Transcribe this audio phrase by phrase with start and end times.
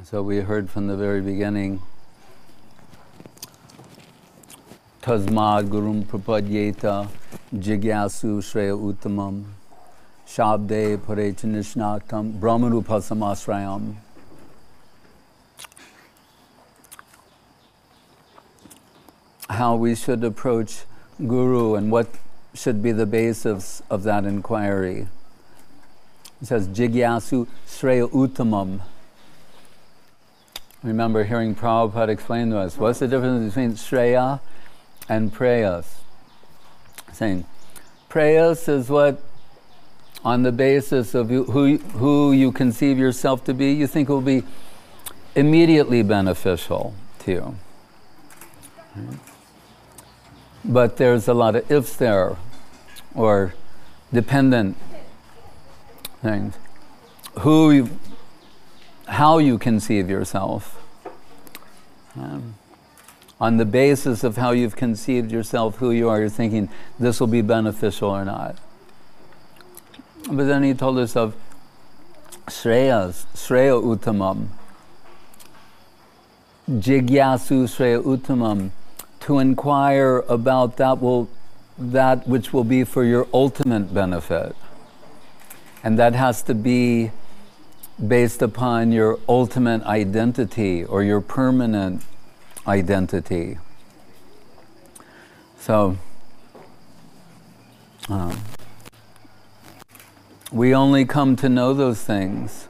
[0.00, 1.82] So we heard from the very beginning.
[5.02, 7.10] Tasmad Gurum Prapadyeta
[7.54, 9.44] Jigyasu Shreya Uttamam
[10.26, 13.96] Shabde Parechanishnatam Brahmarupasamasrayam.
[19.50, 20.84] How we should approach
[21.18, 22.08] Guru and what
[22.54, 25.08] should be the basis of that inquiry.
[26.40, 28.80] It says Jigyasu Shreya Uttamam.
[30.82, 34.40] Remember hearing Prabhupada explain to us what's the difference between Shreya
[35.08, 36.00] and Prayas?
[37.12, 37.44] Saying,
[38.08, 39.22] Prayas is what,
[40.24, 44.42] on the basis of who, who you conceive yourself to be, you think will be
[45.34, 47.56] immediately beneficial to you.
[50.64, 52.36] But there's a lot of ifs there,
[53.14, 53.54] or
[54.12, 54.76] dependent
[56.22, 56.54] things.
[57.40, 57.90] Who you,
[59.12, 60.82] how you conceive yourself.
[62.16, 62.54] Um,
[63.38, 67.26] on the basis of how you've conceived yourself, who you are, you're thinking this will
[67.26, 68.56] be beneficial or not.
[70.30, 71.34] But then he told us of
[72.46, 74.46] Shreyas, Shreya Uttamam,
[76.70, 78.70] Jigyasu Shreya Uttamam,
[79.20, 81.28] to inquire about that will
[81.78, 84.56] that which will be for your ultimate benefit.
[85.84, 87.10] And that has to be
[88.06, 92.02] based upon your ultimate identity or your permanent
[92.66, 93.58] identity.
[95.58, 95.96] So,
[98.08, 98.40] um,
[100.50, 102.66] we only come to know those things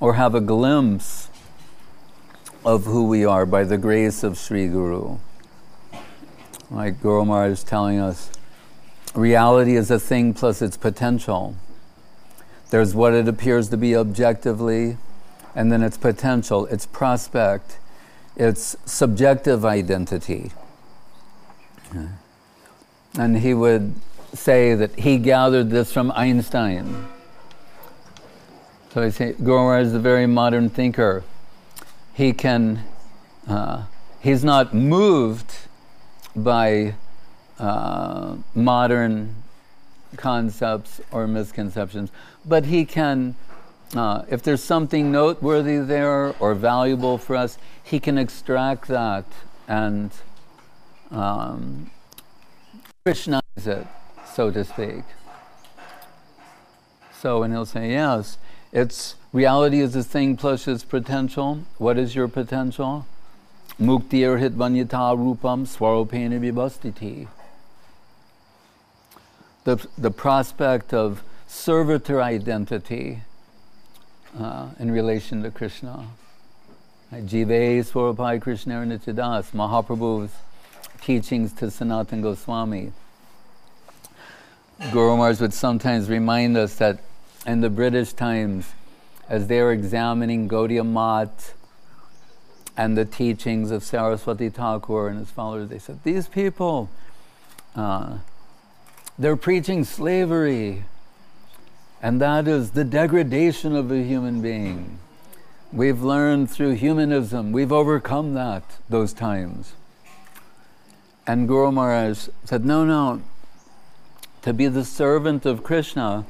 [0.00, 1.28] or have a glimpse
[2.64, 5.18] of who we are by the grace of Sri Guru.
[6.70, 8.30] Like Guru Maharaj is telling us,
[9.14, 11.56] reality is a thing plus its potential.
[12.70, 14.96] There's what it appears to be objectively,
[15.54, 17.78] and then its potential, its prospect,
[18.36, 20.52] its subjective identity.
[23.18, 23.94] And he would
[24.34, 27.06] say that he gathered this from Einstein.
[28.92, 31.22] So I say Guru is a very modern thinker.
[32.14, 32.82] He can,
[33.46, 33.84] uh,
[34.20, 35.54] he's not moved
[36.34, 36.94] by
[37.58, 39.34] uh, modern
[40.16, 42.10] concepts or misconceptions,
[42.46, 43.34] but he can,
[43.94, 49.24] uh, if there's something noteworthy there or valuable for us, he can extract that
[49.68, 50.10] and
[51.10, 51.90] um,
[53.04, 53.86] it,
[54.34, 55.04] so to speak.
[57.20, 58.38] So, and he'll say, yes,
[58.72, 61.60] it's reality is this thing plus its potential.
[61.78, 63.06] What is your potential?
[63.80, 67.28] Muktir hit vanyata rupam swaropena vibhastiti
[69.66, 73.22] the, the prospect of servitor identity
[74.38, 76.06] uh, in relation to Krishna.
[77.12, 80.32] Jive Swarapai Krishna Nityadas, Mahaprabhu's
[81.00, 82.92] teachings to Sanatan Goswami.
[84.92, 86.98] Guru Maharaj would sometimes remind us that
[87.46, 88.66] in the British times,
[89.28, 91.54] as they were examining Gaudiya Math
[92.76, 96.90] and the teachings of Saraswati Thakur and his followers, they said, These people,
[97.74, 98.18] uh,
[99.18, 100.84] they're preaching slavery.
[102.02, 104.98] And that is the degradation of a human being.
[105.72, 109.72] We've learned through humanism, we've overcome that, those times.
[111.26, 113.22] And Guru Maharaj said, no, no,
[114.42, 116.24] to be the servant of Krishna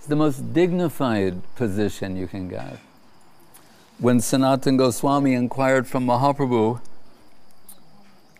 [0.00, 2.78] is the most dignified position you can get.
[3.98, 6.80] When Sanatan Goswami inquired from Mahaprabhu,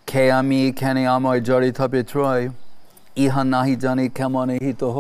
[0.07, 2.55] Keami Kanyamai Jari Tapitroy,
[3.15, 4.91] iha nahi jani kamane hito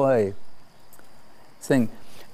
[1.60, 1.91] Saying,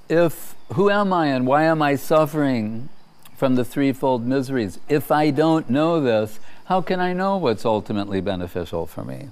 [0.09, 2.89] if who am I and why am I suffering
[3.35, 4.79] from the threefold miseries?
[4.89, 9.29] If I don't know this, how can I know what's ultimately beneficial for me?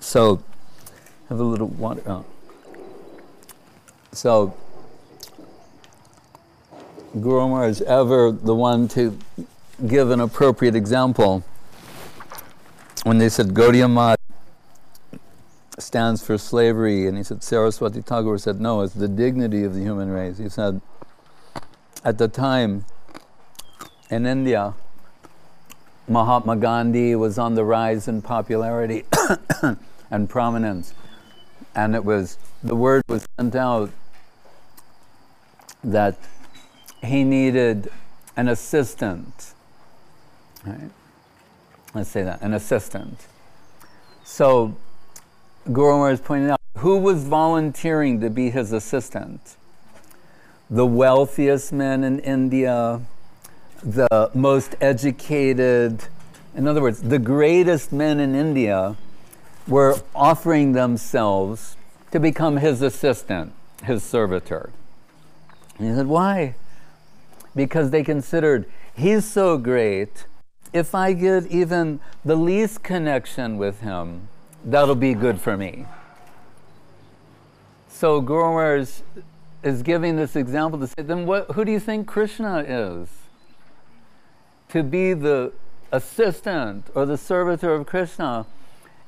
[0.00, 0.42] So,
[1.28, 2.02] have a little water.
[2.06, 2.24] Oh.
[4.12, 4.56] So,
[7.20, 9.18] Guru is ever the one to
[9.86, 11.44] give an appropriate example.
[13.04, 14.18] When they said Gaudiya Math
[15.78, 17.06] stands for slavery.
[17.06, 20.38] And he said, Saraswati Thakur said, no, it's the dignity of the human race.
[20.38, 20.80] He said,
[22.04, 22.84] at the time
[24.10, 24.74] in India,
[26.08, 29.04] Mahatma Gandhi was on the rise in popularity
[30.10, 30.94] and prominence.
[31.74, 33.90] And it was, the word was sent out
[35.82, 36.16] that
[37.02, 37.90] he needed
[38.36, 39.52] an assistant.
[40.64, 40.90] Right?
[41.94, 43.26] Let's say that, an assistant.
[44.24, 44.76] So
[45.72, 49.56] Guru Maharaj pointed out, who was volunteering to be his assistant?
[50.70, 53.00] The wealthiest men in India,
[53.82, 56.04] the most educated,
[56.54, 58.96] in other words, the greatest men in India
[59.66, 61.76] were offering themselves
[62.12, 63.52] to become his assistant,
[63.82, 64.70] his servitor.
[65.78, 66.54] And he said, Why?
[67.56, 70.26] Because they considered he's so great.
[70.72, 74.28] If I get even the least connection with him,
[74.66, 75.86] that'll be good for me.
[77.88, 78.84] So Guru
[79.62, 83.08] is, giving this example to say, then what, who do you think Krishna is?
[84.70, 85.52] To be the
[85.92, 88.44] assistant or the servitor of Krishna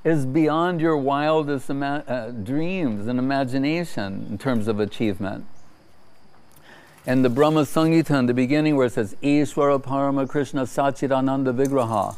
[0.04, 5.44] is beyond your wildest ima- uh, dreams and imagination in terms of achievement.
[7.04, 12.16] And the Brahma Samhita in the beginning, where it says, Ishvara Parama Krishna Sachidananda Vigraha,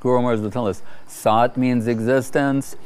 [0.00, 2.76] Guru Maharaj will tell us, Sat means existence,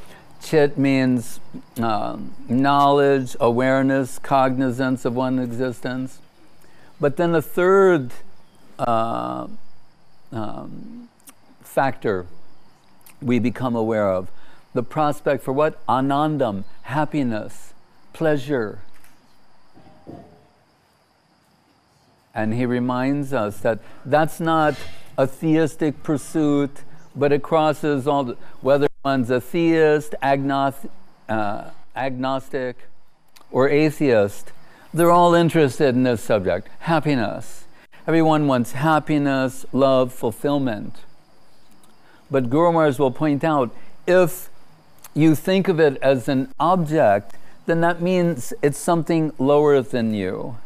[0.43, 1.41] Chit means
[1.81, 2.19] uh,
[2.49, 6.19] knowledge, awareness, cognizance of one existence.
[7.01, 8.13] But then the third
[8.79, 9.47] uh,
[10.33, 11.09] um,
[11.63, 12.27] factor
[13.23, 14.31] we become aware of
[14.75, 15.85] the prospect for what?
[15.87, 17.73] Anandam, happiness,
[18.13, 18.81] pleasure.
[22.35, 24.75] And he reminds us that that's not
[25.17, 26.83] a theistic pursuit,
[27.17, 32.77] but it crosses all, the, whether one's a theist, uh, agnostic,
[33.51, 34.53] or atheist,
[34.93, 37.65] they're all interested in this subject happiness.
[38.07, 40.97] Everyone wants happiness, love, fulfillment.
[42.31, 43.75] But Guru will point out
[44.07, 44.51] if
[45.15, 50.59] you think of it as an object, then that means it's something lower than you.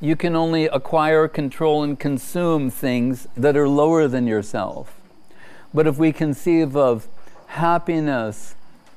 [0.00, 4.95] You can only acquire, control, and consume things that are lower than yourself.
[5.76, 7.06] But if we conceive of
[7.48, 8.54] happiness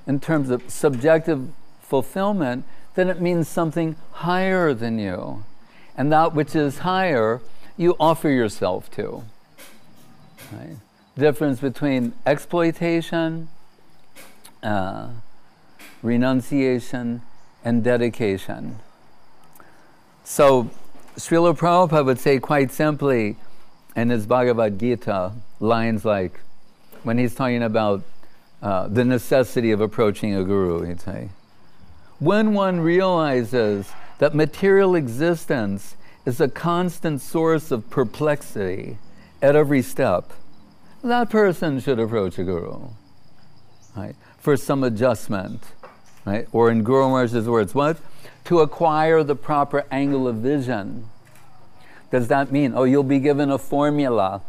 [0.07, 1.49] in terms of subjective
[1.81, 2.63] fulfillment,
[2.95, 5.43] then it means something higher than you.
[5.97, 7.41] And that which is higher,
[7.75, 9.25] you offer yourself to.
[10.53, 10.77] Right?
[11.17, 13.49] Difference between exploitation,
[14.63, 15.09] uh,
[16.01, 17.23] renunciation,
[17.61, 18.79] and dedication.
[20.23, 20.69] So,
[21.17, 23.35] Srila Prabhupada would say quite simply
[23.97, 26.39] in his Bhagavad Gita, lines like,
[27.03, 28.03] when he's talking about
[28.61, 31.29] uh, the necessity of approaching a guru, he'd say,
[32.19, 38.97] when one realizes that material existence is a constant source of perplexity
[39.41, 40.31] at every step,
[41.03, 42.89] that person should approach a guru,
[43.95, 45.63] right, for some adjustment,
[46.25, 46.47] right?
[46.51, 47.97] Or in Guru Maharaj's words, what?
[48.45, 51.09] To acquire the proper angle of vision.
[52.11, 54.41] Does that mean, oh, you'll be given a formula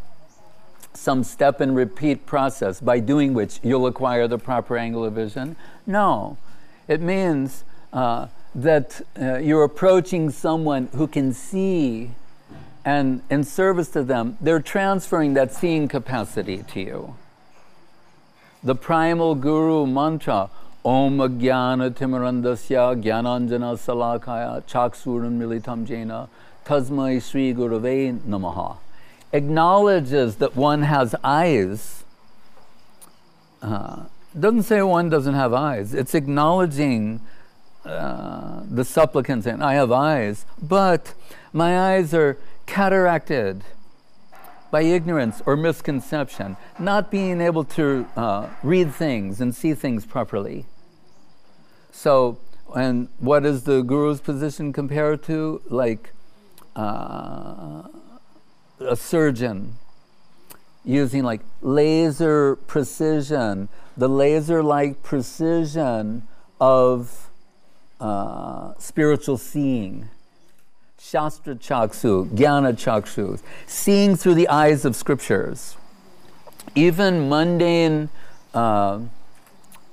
[0.92, 5.56] some step and repeat process by doing which you'll acquire the proper angle of vision?
[5.86, 6.36] No.
[6.88, 12.10] It means uh, that uh, you're approaching someone who can see,
[12.84, 17.16] and in service to them, they're transferring that seeing capacity to you.
[18.62, 20.50] The primal guru mantra,
[20.84, 26.28] Om Jnana Timarandasya Jnananjana Salakaya Chaksuram Militam Jena
[26.64, 28.78] Tasmai Sri Gurave Namaha
[29.32, 32.04] acknowledges that one has eyes.
[33.62, 34.04] Uh,
[34.38, 35.92] doesn't say one doesn't have eyes.
[35.94, 37.20] It's acknowledging
[37.84, 41.14] uh, the supplicant saying, I have eyes, but
[41.52, 43.62] my eyes are cataracted
[44.70, 50.66] by ignorance or misconception, not being able to uh, read things and see things properly.
[51.90, 52.38] So,
[52.74, 55.60] and what is the guru's position compared to?
[55.68, 56.12] Like,
[56.76, 57.88] uh,
[58.80, 59.76] a surgeon
[60.84, 66.22] using like laser precision, the laser like precision
[66.60, 67.30] of
[68.00, 70.08] uh, spiritual seeing.
[70.98, 75.76] Shastra Chakshu, Jnana Chaksu, seeing through the eyes of scriptures.
[76.74, 78.10] Even mundane,
[78.54, 79.00] uh,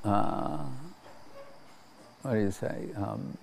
[0.04, 0.58] uh,
[2.22, 3.38] what do you say, um,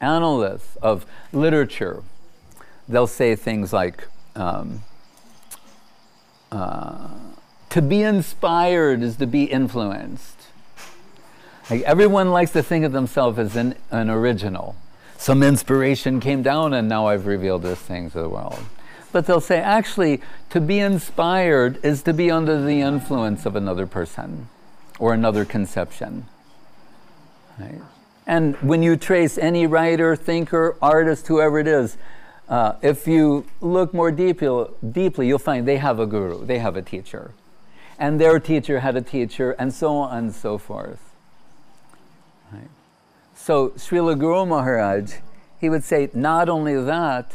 [0.00, 2.02] analysts of literature,
[2.88, 4.82] they'll say things like, um,
[6.50, 7.08] uh,
[7.70, 10.36] to be inspired is to be influenced.
[11.70, 14.76] Like everyone likes to think of themselves as an, an original.
[15.16, 18.58] Some inspiration came down and now I've revealed this thing to the world.
[19.12, 20.20] But they'll say, actually,
[20.50, 24.48] to be inspired is to be under the influence of another person
[24.98, 26.26] or another conception.
[27.58, 27.80] Right?
[28.26, 31.96] And when you trace any writer, thinker, artist, whoever it is,
[32.52, 36.76] uh, if you look more deeply, deeply, you'll find they have a guru, they have
[36.76, 37.32] a teacher.
[37.98, 41.14] And their teacher had a teacher, and so on and so forth.
[42.52, 42.68] Right?
[43.34, 45.14] So, Srila Guru Maharaj,
[45.62, 47.32] he would say not only that,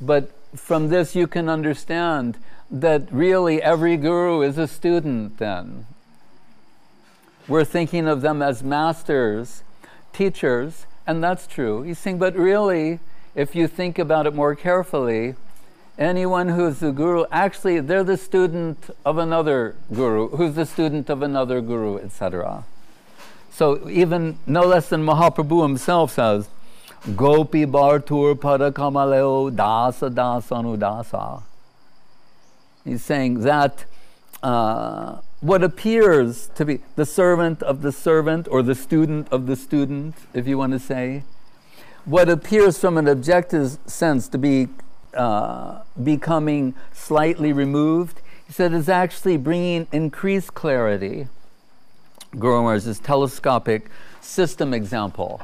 [0.00, 2.38] but from this you can understand
[2.70, 5.84] that really every guru is a student then.
[7.46, 9.62] We're thinking of them as masters,
[10.14, 11.82] teachers, and that's true.
[11.82, 13.00] He's saying, but really,
[13.34, 15.34] if you think about it more carefully,
[15.98, 21.22] anyone who's the guru, actually, they're the student of another guru, who's the student of
[21.22, 22.64] another guru, etc.
[23.50, 26.48] So even no less than Mahaprabhu himself says,
[27.16, 31.42] Gopi Bartur Padakamaleo Dasa Dasanu Dasa.
[32.84, 33.84] He's saying that
[34.42, 39.56] uh, what appears to be the servant of the servant or the student of the
[39.56, 41.24] student, if you want to say,
[42.08, 44.68] what appears from an objective sense to be
[45.12, 51.28] uh, becoming slightly removed, he said is actually bringing increased clarity.
[52.32, 53.90] Maharaj's telescopic
[54.22, 55.42] system example.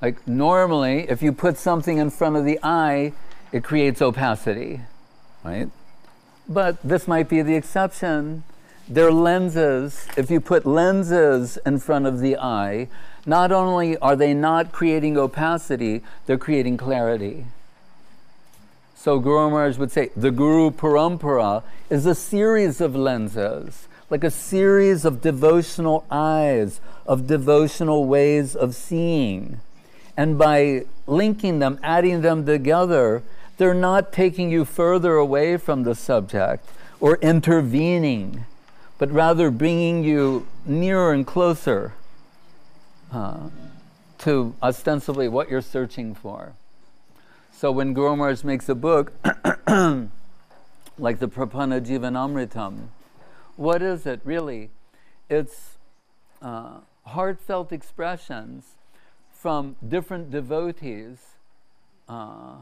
[0.00, 3.12] Like normally, if you put something in front of the eye,
[3.50, 4.82] it creates opacity,
[5.42, 5.68] right?
[6.48, 8.44] But this might be the exception.
[8.88, 10.06] They're lenses.
[10.16, 12.88] If you put lenses in front of the eye,
[13.26, 17.46] not only are they not creating opacity, they're creating clarity.
[18.96, 24.30] So Guru Maharaj would say the Guru Parampara is a series of lenses, like a
[24.30, 29.60] series of devotional eyes, of devotional ways of seeing.
[30.16, 33.22] And by linking them, adding them together,
[33.56, 36.68] they're not taking you further away from the subject
[37.00, 38.44] or intervening,
[38.98, 41.94] but rather bringing you nearer and closer
[43.12, 43.48] uh,
[44.18, 46.54] to ostensibly what you're searching for.
[47.52, 49.12] So when Guru Maharaj makes a book
[50.98, 52.88] like the Prapanna Jivanamritam,
[53.56, 54.70] what is it really?
[55.28, 55.78] It's
[56.40, 58.76] uh, heartfelt expressions
[59.30, 61.18] from different devotees
[62.08, 62.56] uh,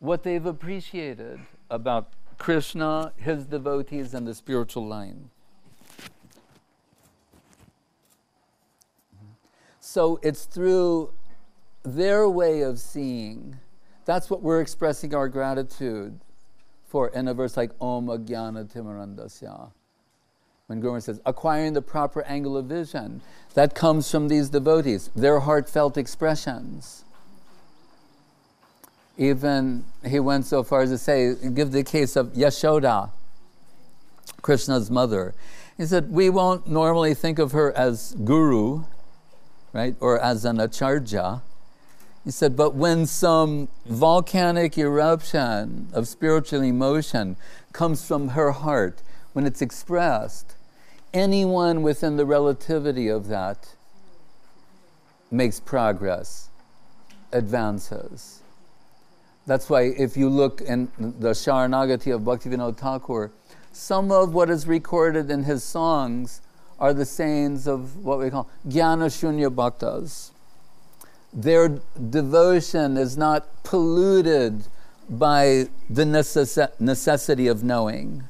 [0.00, 5.30] what they've appreciated about Krishna, his devotees, and the spiritual line.
[9.96, 11.08] So it's through
[11.82, 13.56] their way of seeing.
[14.04, 16.20] That's what we're expressing our gratitude
[16.86, 19.70] for in a verse like Om Agyana Timarandasya.
[20.66, 23.22] When Guru says, acquiring the proper angle of vision,
[23.54, 27.02] that comes from these devotees, their heartfelt expressions.
[29.16, 33.08] Even he went so far as to say, give the case of Yashoda,
[34.42, 35.32] Krishna's mother.
[35.78, 38.84] He said, we won't normally think of her as guru,
[39.76, 41.42] right, or as an acharya.
[42.24, 47.36] He said, but when some volcanic eruption of spiritual emotion
[47.72, 49.02] comes from her heart,
[49.32, 50.56] when it's expressed,
[51.14, 53.74] anyone within the relativity of that
[55.30, 56.48] makes progress,
[57.32, 58.40] advances.
[59.46, 63.30] That's why if you look in the Sharanagati of Bhaktivinoda Thakur,
[63.72, 66.40] some of what is recorded in his songs
[66.78, 70.30] are the sayings of what we call Jnana Shunya Bhaktas.
[71.32, 71.80] Their
[72.10, 74.64] devotion is not polluted
[75.08, 78.24] by the necess- necessity of knowing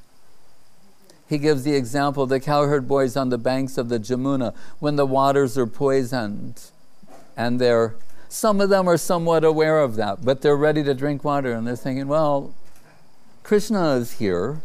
[1.28, 4.96] he gives the example of the cowherd boys on the banks of the Jamuna when
[4.96, 6.70] the waters are poisoned.
[7.36, 7.96] And they're,
[8.28, 11.66] some of them are somewhat aware of that, but they're ready to drink water and
[11.66, 12.54] they're thinking, well,
[13.42, 14.62] Krishna is here.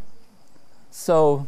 [0.91, 1.47] So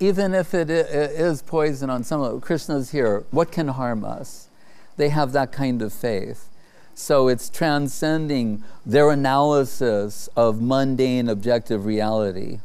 [0.00, 3.24] even if it is poison on some level, Krishna's here.
[3.30, 4.48] What can harm us?
[4.96, 6.48] They have that kind of faith.
[6.94, 12.60] So it's transcending their analysis of mundane objective reality.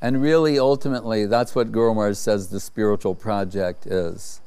[0.00, 4.40] And really, ultimately, that's what Guru Maharaj says the spiritual project is.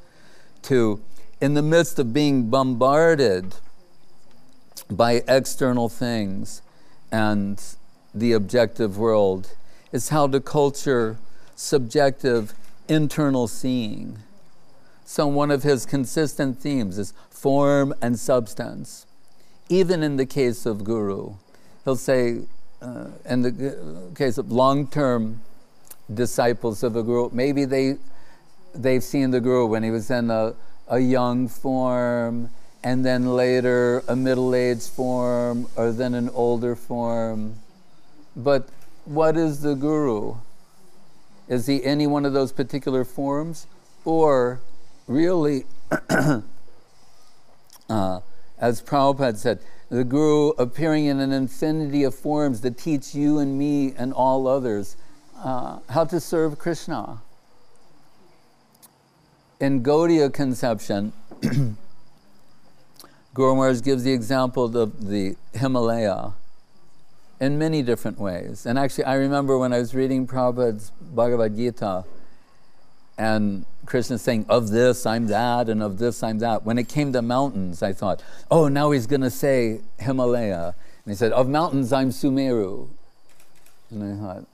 [0.62, 1.00] To,
[1.40, 3.54] in the midst of being bombarded
[4.90, 6.60] by external things
[7.12, 7.62] and
[8.12, 9.54] the objective world,
[9.92, 11.18] is how to culture
[11.56, 12.54] subjective
[12.88, 14.18] internal seeing.
[15.04, 19.06] So, one of his consistent themes is form and substance.
[19.68, 21.34] Even in the case of Guru,
[21.84, 22.40] he'll say,
[22.80, 25.40] uh, in the case of long-term
[26.12, 27.96] disciples of a Guru, maybe they
[28.74, 30.54] they've seen the Guru when he was in a,
[30.88, 32.50] a young form,
[32.82, 37.56] and then later a middle-aged form, or then an older form.
[38.36, 38.68] But
[39.04, 40.36] what is the Guru?
[41.48, 43.66] Is he any one of those particular forms,
[44.04, 44.60] or
[45.06, 45.66] really,
[47.88, 48.20] uh,
[48.58, 49.58] as Prabhupada said,
[49.90, 54.46] the Guru appearing in an infinity of forms that teach you and me and all
[54.46, 54.96] others
[55.42, 57.20] uh, how to serve Krishna.
[59.60, 61.12] In Gaudiya conception,
[63.34, 66.32] Guru Maharaj gives the example of the Himalaya.
[67.44, 68.66] In many different ways.
[68.66, 72.04] And actually, I remember when I was reading Prabhupada's Bhagavad Gita,
[73.16, 76.64] and Krishna saying, Of this I'm that, and of this I'm that.
[76.64, 80.74] When it came to mountains, I thought, Oh, now he's going to say Himalaya.
[81.04, 82.88] And he said, Of mountains I'm Sumeru.
[83.90, 84.46] And I thought,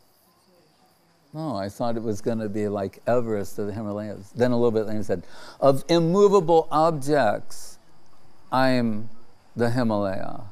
[1.33, 4.31] No, I thought it was going to be like Everest of the Himalayas.
[4.35, 5.23] Then a little bit later, he said,
[5.61, 7.79] Of immovable objects
[8.53, 9.09] I'm
[9.57, 10.43] the Himalaya.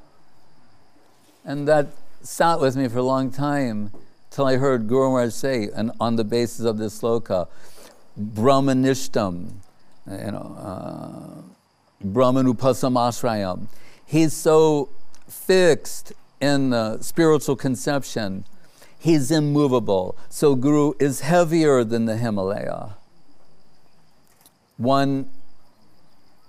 [1.45, 1.89] And that
[2.29, 3.91] sat with me for a long time
[4.31, 7.49] till I heard Guru Maharaj say, and on the basis of this sloka,
[8.21, 9.55] Brahmanishtam,
[10.07, 13.69] you know, uh, Brahmanupasamasrayam.
[14.05, 14.91] He's so
[15.27, 18.45] fixed in the spiritual conception,
[18.99, 20.15] he's immovable.
[20.29, 22.91] So Guru is heavier than the Himalaya.
[24.77, 25.31] One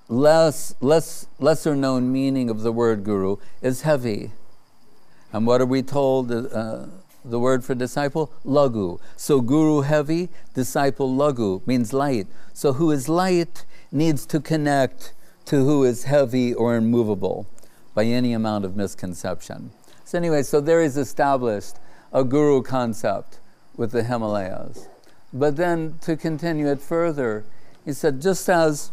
[0.10, 4.32] less, less, lesser known meaning of the word Guru is heavy.
[5.32, 6.32] And what are we told?
[6.32, 6.86] Uh,
[7.24, 8.32] the word for disciple?
[8.46, 9.00] Lagu.
[9.16, 12.28] So guru heavy, disciple lagu means light.
[12.54, 15.14] So who is light needs to connect
[15.46, 17.48] to who is heavy or immovable
[17.94, 19.72] by any amount of misconception.
[20.06, 21.76] So anyway, so there is established
[22.14, 23.40] a guru concept
[23.76, 24.88] with the Himalayas.
[25.32, 27.46] But then to continue it further,
[27.86, 28.92] he said, just as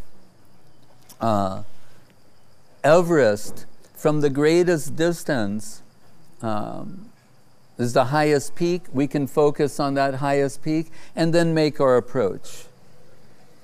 [1.21, 1.63] uh,
[2.85, 5.83] Everest, from the greatest distance,
[6.43, 7.11] um,
[7.79, 8.83] is the highest peak.
[8.93, 12.65] We can focus on that highest peak and then make our approach.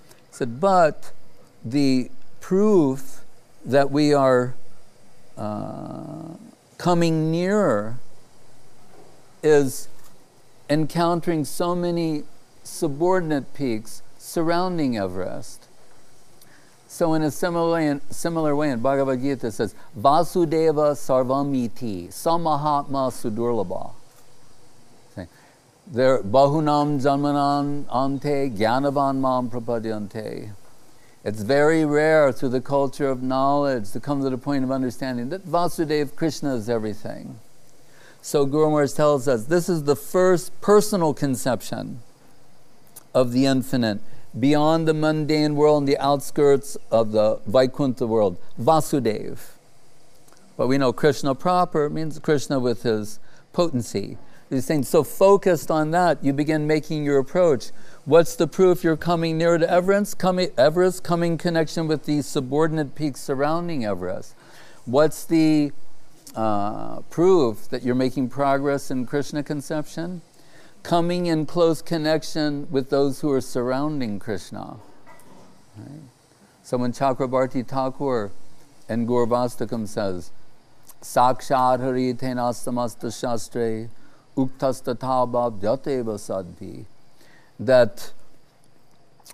[0.09, 1.13] He said, but
[1.65, 2.11] the
[2.41, 3.21] proof
[3.65, 4.55] that we are
[5.37, 6.35] uh,
[6.79, 7.99] coming nearer
[9.43, 9.89] is
[10.69, 12.25] encountering so many
[12.65, 15.62] subordinate peaks surrounding Everest.
[16.93, 22.09] So, in a similar way, in, similar way in Bhagavad Gita, it says, Vasudeva sarvamiti,
[22.09, 23.93] samahatma sudurlabha.
[25.87, 30.51] There, bahunam janmanan ante gyanavan mam prapadyante.
[31.25, 35.31] It's very rare through the culture of knowledge to come to the point of understanding
[35.31, 37.39] that Vasudeva Krishna is everything.
[38.21, 42.03] So Guru Maharaj tells us this is the first personal conception
[43.15, 44.01] of the infinite
[44.39, 49.39] beyond the mundane world and the outskirts of the Vaikuntha world, Vasudeva.
[50.57, 53.19] But we know Krishna proper means Krishna with his
[53.53, 54.19] potency.
[54.49, 57.71] He's saying, so focused on that, you begin making your approach.
[58.05, 60.19] What's the proof you're coming near to Everest?
[60.19, 64.35] Coming, Everest, coming connection with the subordinate peaks surrounding Everest.
[64.85, 65.73] What's the
[66.37, 70.21] uh, proof that you're making progress in Krishna conception?
[70.83, 74.77] Coming in close connection with those who are surrounding Krishna.
[75.77, 76.01] Right?
[76.63, 78.33] So when Chakrabarti Thakur
[78.89, 80.33] and Gaurvastakam says,
[81.01, 83.89] Sakshad Hari Tenastamasta Shastre
[86.19, 86.87] sadhi,
[87.59, 88.13] that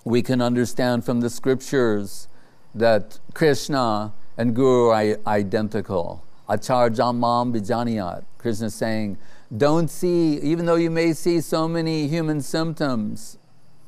[0.03, 2.27] we can understand from the scriptures
[2.75, 6.23] that Krishna and Guru are identical.
[6.47, 8.23] Acharjamam vijaniyat.
[8.37, 9.17] Krishna is saying,
[9.55, 13.37] don't see, even though you may see so many human symptoms,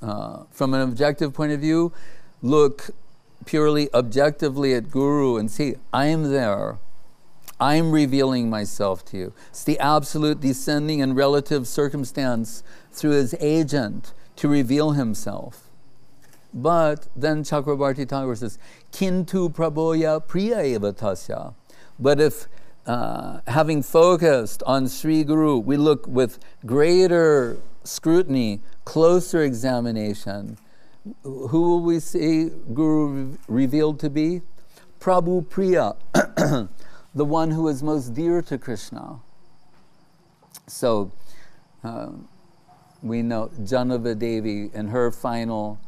[0.01, 1.93] uh, from an objective point of view,
[2.41, 2.89] look
[3.45, 6.79] purely objectively at Guru and see, I am there.
[7.59, 9.33] I'm revealing myself to you.
[9.49, 15.69] It's the absolute descending and relative circumstance through his agent to reveal himself.
[16.53, 18.57] But then Chakrabarti Thakur says,
[18.91, 21.53] Kintu praboya priya evatasya.
[21.99, 22.47] But if
[22.85, 30.57] uh, having focused on Sri Guru, we look with greater scrutiny, closer examination,
[31.23, 34.41] who will we see Guru revealed to be?
[34.99, 35.95] Prabhu Priya.
[37.15, 39.19] the one who is most dear to Krishna.
[40.67, 41.11] So
[41.83, 42.11] uh,
[43.01, 45.79] we know Jahnava Devi in her final,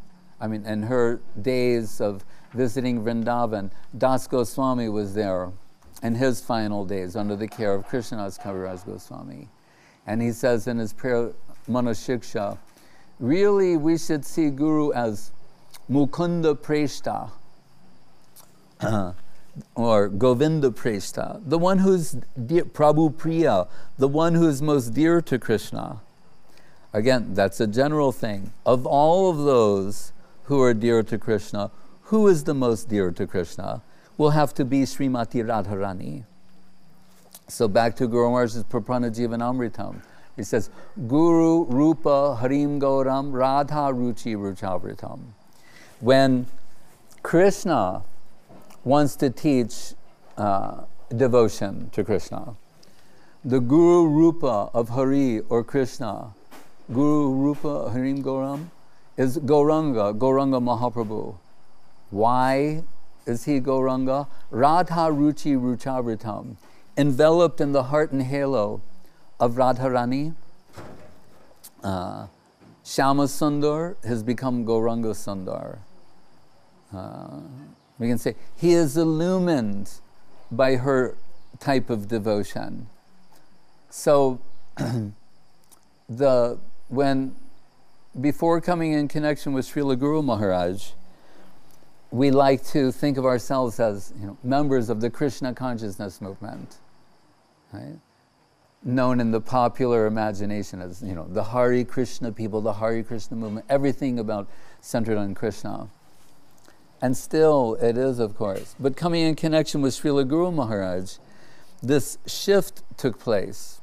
[0.41, 5.51] I mean, in her days of visiting Vrindavan, Das Goswami was there
[6.04, 9.48] in his final days under the care of Krishnadas Kaviraj Goswami.
[10.06, 11.32] And he says in his prayer,
[11.68, 12.58] Manashiksha,
[13.20, 15.32] really we should see Guru as
[15.89, 17.32] Mukunda Preshta.
[19.76, 25.22] or Govinda Preshta, the one who's dear, Prabhu Priya, the one who is most dear
[25.22, 26.02] to Krishna.
[26.92, 28.54] Again, that's a general thing.
[28.66, 30.12] Of all of those
[30.44, 31.72] who are dear to Krishna,
[32.04, 33.82] who is the most dear to Krishna?
[34.17, 36.23] Will have to be Srimati Radharani.
[37.47, 40.02] So back to Guru Maharaj's Prapanna Jivanamritam.
[40.36, 40.69] He says,
[41.08, 45.19] Guru Rupa Harim Gauram Radha Ruchi Ruchavritam.
[45.99, 46.47] When
[47.21, 48.04] Krishna
[48.84, 49.93] wants to teach
[50.38, 50.84] uh,
[51.15, 52.56] devotion to Krishna.
[53.45, 56.34] the Guru Rupa of Hari or Krishna,
[56.91, 58.71] Guru Rupa Harim Goram,
[59.17, 61.36] is Gauranga, Gauranga Mahaprabhu.
[62.10, 62.84] Why
[63.25, 64.27] is he Gauranga?
[64.51, 66.57] Radha Ruchi Ruchavritam,
[66.97, 68.81] enveloped in the heart and halo
[69.39, 70.36] of Radharani.
[71.83, 72.27] Uh,
[72.86, 75.79] Shama Sundar has become Gauranga Sundar.
[76.93, 77.39] Uh,
[77.97, 79.89] we can say he is illumined
[80.51, 81.15] by her
[81.59, 82.88] type of devotion.
[83.89, 84.39] So,
[86.09, 86.59] the
[86.89, 87.36] when
[88.19, 90.91] before coming in connection with Srila Guru Maharaj,
[92.13, 96.78] we like to think of ourselves as you know, members of the Krishna consciousness movement,
[97.73, 97.97] right?
[98.84, 103.36] known in the popular imagination as you know the Hare Krishna people, the Hare Krishna
[103.36, 104.47] movement, everything about
[104.80, 105.88] centered on Krishna.
[107.02, 108.76] And still it is, of course.
[108.80, 111.15] But coming in connection with Srila Guru Maharaj,
[111.82, 113.82] this shift took place.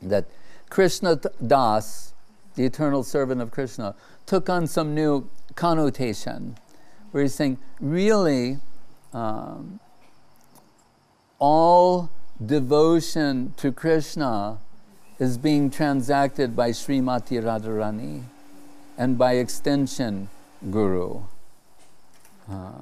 [0.00, 0.26] That
[0.70, 2.14] Krishna Das,
[2.54, 6.56] the eternal servant of Krishna, took on some new connotation,
[7.14, 8.58] where he's saying, really,
[9.12, 9.78] um,
[11.38, 12.10] all
[12.44, 14.58] devotion to Krishna
[15.20, 18.24] is being transacted by Srimati Radharani
[18.98, 20.28] and by extension,
[20.72, 21.22] Guru.
[22.50, 22.72] Uh,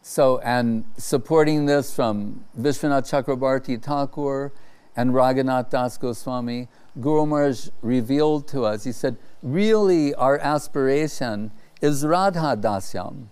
[0.00, 4.52] so, and supporting this from Vishwanath Chakrabarti Thakur
[4.96, 6.68] and Raghunath Das Goswami,
[6.98, 11.50] Guru Maharaj revealed to us, he said, really our aspiration
[11.82, 13.26] is Radha Dasyam,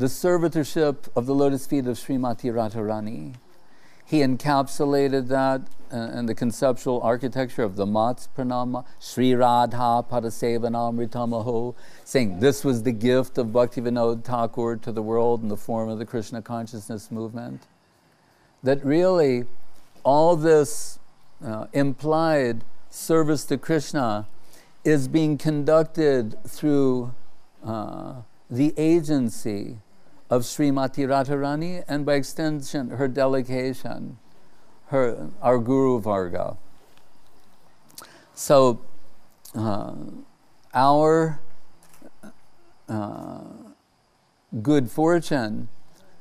[0.00, 3.34] the servitorship of the lotus feet of Srimati Radharani.
[4.06, 5.60] He encapsulated that
[5.92, 12.84] uh, in the conceptual architecture of the Mats Pranama, Sri Radha Padasevanamritamaho, saying this was
[12.84, 16.40] the gift of Bhakti Bhaktivinoda Thakur to the world in the form of the Krishna
[16.40, 17.64] consciousness movement.
[18.62, 19.44] That really
[20.02, 20.98] all this
[21.44, 24.26] uh, implied service to Krishna
[24.82, 27.12] is being conducted through
[27.62, 28.14] uh,
[28.48, 29.76] the agency
[30.30, 34.18] of Srimati Radharani and by extension her delegation,
[34.86, 36.56] her, our Guru Varga.
[38.34, 38.80] So
[39.54, 39.94] uh,
[40.72, 41.40] our
[42.88, 43.40] uh,
[44.62, 45.68] good fortune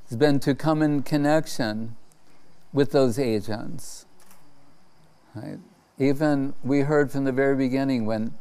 [0.07, 1.95] has been to come in connection
[2.73, 4.05] with those agents.
[5.35, 5.59] Right?
[5.99, 8.33] Even we heard from the very beginning when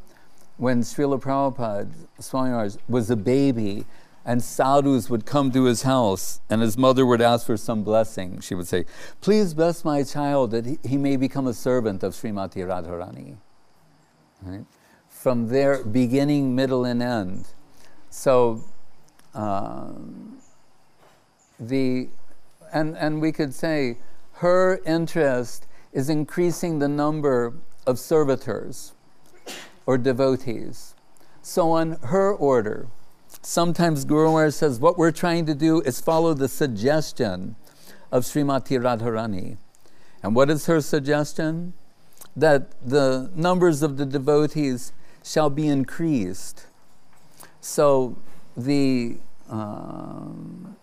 [0.56, 3.86] when Srila Prabhupada Swami was a baby
[4.28, 8.40] and sadhus would come to his house and his mother would ask for some blessing.
[8.40, 8.84] She would say,
[9.22, 13.38] Please bless my child that he, may become a servant of Srimati Radharani.
[14.42, 14.66] Right?
[15.08, 17.46] From there, beginning, middle, and end.
[18.10, 18.64] So,
[19.34, 19.92] uh,
[21.58, 22.08] the,
[22.70, 23.96] and, and we could say
[24.32, 27.54] her interest is increasing the number
[27.86, 28.92] of servitors
[29.86, 30.94] or devotees.
[31.40, 32.88] So, on her order,
[33.42, 37.56] sometimes Guru Maharaj says, what we're trying to do is follow the suggestion
[38.10, 39.56] of Srimati Radharani.
[40.22, 41.74] And what is her suggestion?
[42.36, 44.92] That the numbers of the devotees
[45.24, 46.66] shall be increased.
[47.60, 48.18] So
[48.56, 50.76] the um,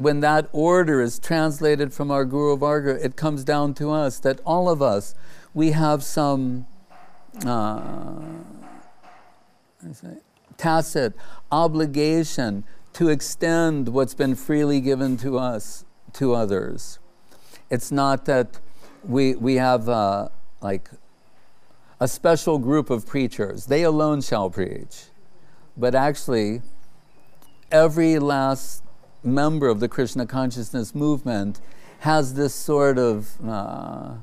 [0.00, 4.40] when that order is translated from our Guru Varga, it comes down to us that
[4.46, 5.14] all of us,
[5.52, 6.66] we have some
[7.44, 8.22] uh,
[10.60, 11.14] tacit
[11.50, 16.98] obligation to extend what's been freely given to us to others.
[17.70, 18.60] It's not that
[19.02, 20.28] we, we have uh,
[20.60, 20.90] like
[21.98, 25.04] a special group of preachers, they alone shall preach.
[25.76, 26.60] But actually,
[27.72, 28.82] every last
[29.22, 31.60] member of the Krishna consciousness movement
[32.00, 34.14] has this sort of uh,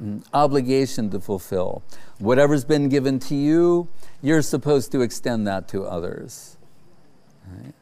[0.00, 1.82] mm, obligation to fulfill.
[2.18, 3.88] Whatever's been given to you,
[4.22, 6.56] you're supposed to extend that to others.
[7.46, 7.74] Right?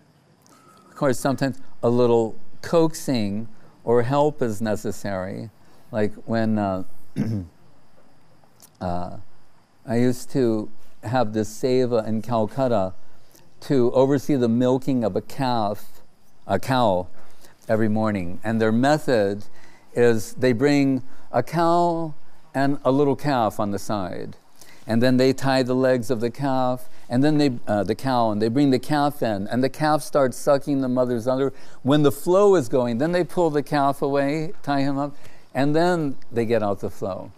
[0.88, 3.48] Of course, sometimes a little coaxing
[3.84, 5.50] or help is necessary.
[5.92, 6.84] Like when uh,
[8.80, 9.16] uh,
[9.86, 10.70] I used to
[11.04, 12.94] have this seva in Calcutta
[13.60, 16.02] to oversee the milking of a calf,
[16.46, 17.06] a cow,
[17.68, 18.40] every morning.
[18.42, 19.44] And their method
[19.94, 22.14] is they bring a cow
[22.54, 24.36] and a little calf on the side.
[24.86, 28.30] And then they tie the legs of the calf and then they uh, the cow
[28.30, 31.52] and they bring the calf in and the calf starts sucking the mother's under.
[31.82, 35.16] When the flow is going then they pull the calf away tie him up
[35.54, 37.30] and then they get out the flow.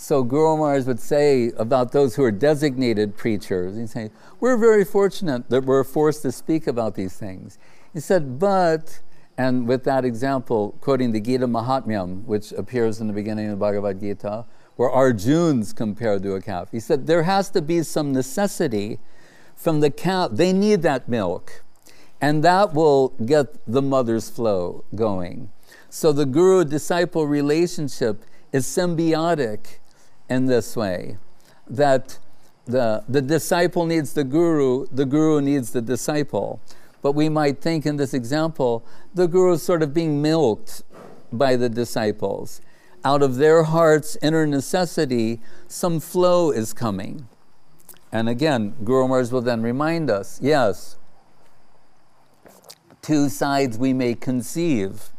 [0.00, 4.82] So Guru Maharaj would say about those who are designated preachers, he'd say, We're very
[4.82, 7.58] fortunate that we're forced to speak about these things.
[7.92, 9.00] He said, But,
[9.40, 13.56] And with that example, quoting the Gita Mahatmyam, which appears in the beginning of the
[13.56, 14.44] Bhagavad Gita,
[14.76, 18.98] where Arjun's compared to a calf, he said there has to be some necessity
[19.56, 20.28] from the cow.
[20.28, 21.64] They need that milk,
[22.20, 25.50] and that will get the mother's flow going.
[25.88, 29.78] So the guru disciple relationship is symbiotic
[30.28, 31.16] in this way
[31.66, 32.18] that
[32.66, 36.60] the, the disciple needs the guru, the guru needs the disciple.
[37.02, 38.84] But we might think in this example,
[39.14, 40.82] the guru is sort of being milked
[41.32, 42.60] by the disciples.
[43.04, 47.26] Out of their heart's inner necessity, some flow is coming.
[48.12, 50.96] And again, Guru will then remind us yes,
[53.00, 55.10] two sides we may conceive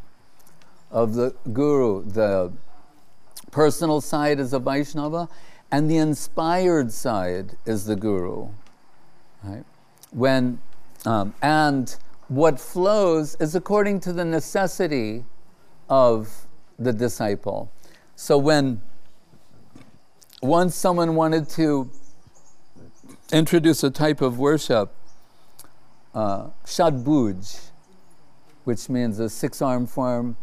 [0.90, 2.04] of the Guru.
[2.04, 2.52] The
[3.50, 5.28] personal side is a Vaishnava,
[5.70, 8.48] and the inspired side is the Guru.
[9.42, 9.64] Right?
[10.10, 10.60] When
[11.04, 11.96] um, and
[12.28, 15.24] what flows is according to the necessity
[15.88, 16.46] of
[16.78, 17.70] the disciple.
[18.16, 18.80] So when
[20.42, 21.90] once someone wanted to
[23.32, 24.94] introduce a type of worship,
[26.14, 27.70] uh, Shadbhuj,
[28.64, 30.36] which means a six arm form,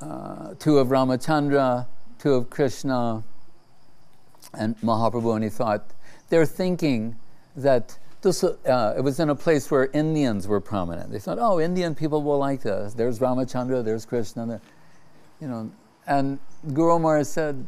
[0.00, 1.86] uh, two of Ramachandra,
[2.18, 3.22] two of Krishna,
[4.54, 5.92] and Mahaprabhu, and he thought,
[6.28, 7.16] they're thinking
[7.56, 11.10] that this, uh, it was in a place where Indians were prominent.
[11.10, 12.94] They thought, oh, Indian people will like this.
[12.94, 14.60] There's Ramachandra, there's Krishna, there,
[15.40, 15.70] you know.
[16.06, 16.38] And
[16.72, 17.66] Guru Maharaj said,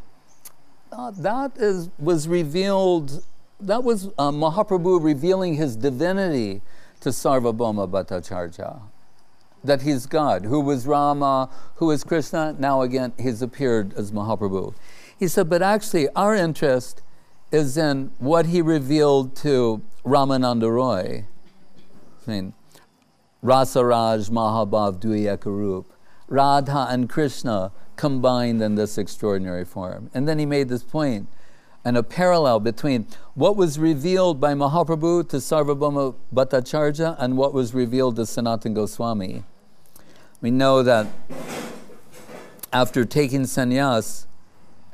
[0.93, 3.25] oh, that is, was revealed,
[3.61, 6.63] that was uh, Mahaprabhu revealing his divinity
[7.01, 8.81] to Sarvabhauma Bhattacharya.
[9.63, 12.55] That he's God, who was Rama, who is Krishna.
[12.59, 14.75] Now again, he's appeared as Mahaprabhu.
[15.19, 17.03] He said, but actually, our interest
[17.51, 21.27] is in what he revealed to Ramananda Roy.
[22.27, 22.55] I mean,
[23.43, 25.85] Rasaraj Mahabhav Duyekarup.
[26.29, 30.11] Radha and Krishna combined in this extraordinary form.
[30.15, 31.29] And then he made this point
[31.85, 37.75] and a parallel between what was revealed by Mahaprabhu to Sarvabhauma Bhattacharya and what was
[37.75, 39.45] revealed to Sanatana Goswami.
[40.41, 41.07] We know that
[42.73, 44.27] after taking sannyas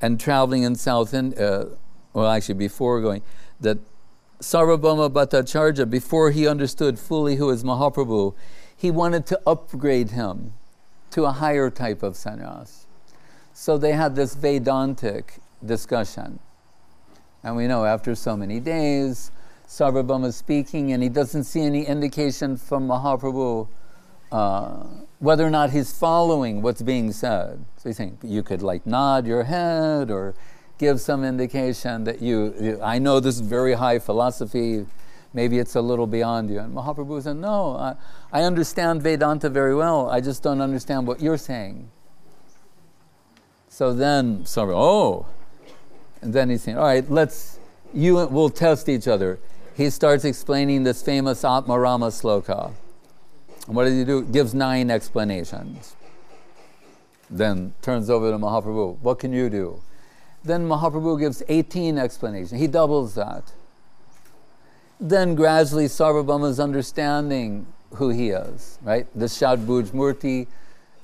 [0.02, 1.64] and traveling in South India, uh,
[2.12, 3.22] well, actually before going,
[3.60, 3.78] that
[4.40, 8.34] Sarvabhauma Bhattacharya, before he understood fully who is Mahaprabhu,
[8.76, 10.54] he wanted to upgrade him
[11.10, 12.86] to a higher type of sannyas.
[13.52, 16.38] So they had this Vedantic discussion.
[17.42, 19.30] And we know after so many days,
[19.68, 23.68] Sarvabhauma is speaking and he doesn't see any indication from Mahaprabhu
[24.32, 24.84] uh,
[25.18, 27.64] whether or not he's following what's being said.
[27.76, 30.34] So he's saying, you could like nod your head or
[30.80, 34.86] give some indication that you, you, I know this is very high philosophy,
[35.34, 36.58] maybe it's a little beyond you.
[36.58, 37.94] And Mahaprabhu said, No, I,
[38.32, 41.90] I understand Vedanta very well, I just don't understand what you're saying.
[43.68, 45.26] So then, sorry, oh,
[46.22, 47.58] and then he's saying, All right, let's,
[47.92, 49.38] you will test each other.
[49.76, 52.72] He starts explaining this famous Atmarama sloka.
[53.66, 54.24] And what does he do?
[54.24, 55.94] Gives nine explanations.
[57.28, 58.98] Then turns over to Mahaprabhu.
[59.00, 59.80] What can you do?
[60.44, 62.60] Then Mahaprabhu gives 18 explanations.
[62.60, 63.52] He doubles that.
[64.98, 69.06] Then gradually Sarvabhauma is understanding who he is, right?
[69.14, 70.46] The Shadbhuj Murti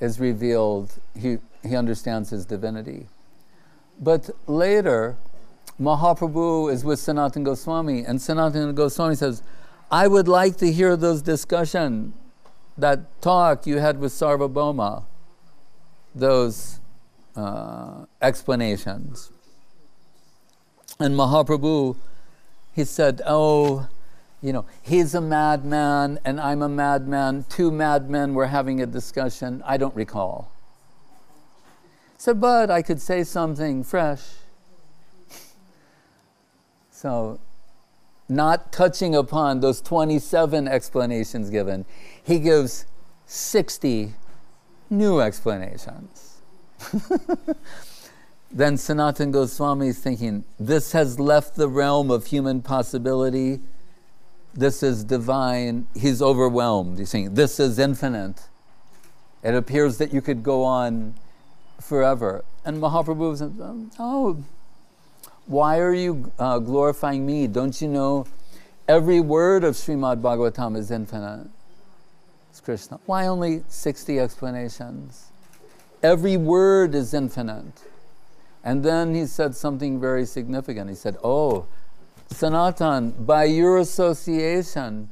[0.00, 0.92] is revealed.
[1.18, 3.06] He, he understands his divinity.
[3.98, 5.16] But later,
[5.80, 9.42] Mahaprabhu is with Sanatana Goswami, and Sanatana Goswami says,
[9.90, 12.12] I would like to hear those discussion,
[12.78, 15.04] that talk you had with Sarvabhauma,
[16.14, 16.80] those
[17.36, 19.30] uh, explanations.
[20.98, 21.96] And Mahaprabhu,
[22.74, 23.88] he said, Oh,
[24.42, 27.44] you know, he's a madman and I'm a madman.
[27.48, 29.62] Two madmen were having a discussion.
[29.66, 30.50] I don't recall.
[32.16, 34.22] said, but I could say something fresh.
[36.90, 37.38] So,
[38.28, 41.84] not touching upon those 27 explanations given,
[42.24, 42.86] he gives
[43.26, 44.14] 60
[44.88, 46.25] new explanations.
[48.50, 53.60] then Sanatan Goswami is thinking, this has left the realm of human possibility.
[54.54, 55.86] This is divine.
[55.94, 56.98] He's overwhelmed.
[56.98, 58.42] He's saying, this is infinite.
[59.42, 61.14] It appears that you could go on
[61.80, 62.44] forever.
[62.64, 63.54] And Mahaprabhu said,
[63.98, 64.42] oh,
[65.46, 67.46] why are you uh, glorifying me?
[67.46, 68.26] Don't you know
[68.88, 71.48] every word of Srimad Bhagavatam is infinite?
[72.50, 72.98] It's Krishna.
[73.06, 75.30] Why only 60 explanations?
[76.02, 77.82] Every word is infinite.
[78.62, 80.90] And then he said something very significant.
[80.90, 81.66] He said, Oh,
[82.28, 85.10] Sanatan, by your association,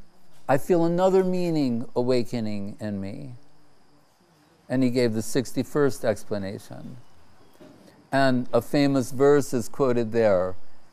[0.49, 3.35] I feel another meaning awakening in me.
[4.69, 6.97] And he gave the 61st explanation.
[8.11, 10.51] And a famous verse is quoted there.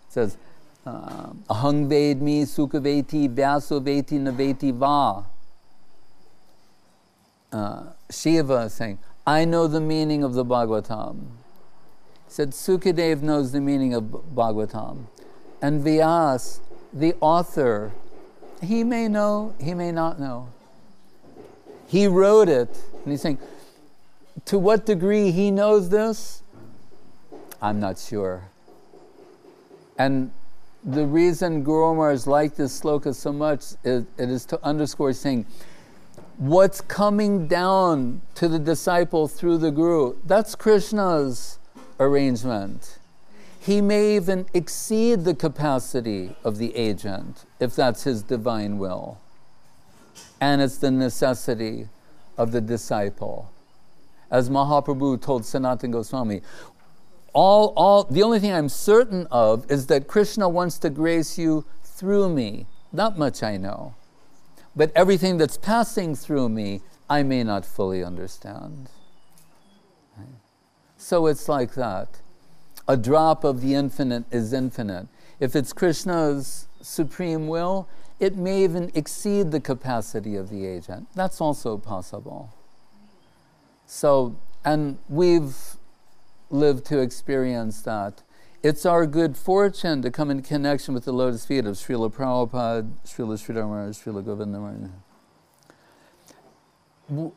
[0.08, 0.38] It says,
[0.86, 5.26] um, Ahang Vedmi Sukhaveti Vyasoveti Naveti Va.
[7.52, 11.20] Uh, Shiva is saying, I know the meaning of the Bhagavatam.
[12.28, 15.06] He said, Sukadev knows the meaning of Bhagavatam.
[15.62, 16.60] And Vyas,
[16.92, 17.92] the author,
[18.62, 20.50] he may know, he may not know.
[21.88, 22.70] He wrote it,
[23.04, 23.38] and he's saying,
[24.46, 26.42] to what degree he knows this,
[27.62, 28.44] I'm not sure.
[29.98, 30.32] And
[30.84, 35.46] the reason Guru Maharaj liked this sloka so much is it is to underscore saying,
[36.42, 41.60] what's coming down to the disciple through the Guru, that's Krishna's
[42.00, 42.98] arrangement.
[43.60, 49.20] He may even exceed the capacity of the agent if that's his divine will.
[50.40, 51.90] And it's the necessity
[52.40, 53.52] of the disciple.
[54.32, 56.42] As Mahaprabhu told Sanatana Goswami,
[57.34, 61.66] all, all, the only thing I'm certain of is that Krishna wants to grace you
[61.84, 62.66] through me.
[62.92, 63.94] Not much I know.
[64.76, 68.90] But everything that's passing through me, I may not fully understand.
[70.98, 72.22] So it's like that.
[72.88, 75.08] A drop of the infinite is infinite.
[75.40, 77.88] If it's Krishna's supreme will,
[78.20, 81.08] it may even exceed the capacity of the agent.
[81.16, 82.54] That's also possible.
[83.88, 85.58] So, and we've
[86.52, 88.22] lived to experience that.
[88.64, 92.92] It's our good fortune to come in connection with the lotus feet of Srila Prabhupada,
[93.04, 94.92] Srila Sridhar Maharaj, Srila Govinda Maharaj.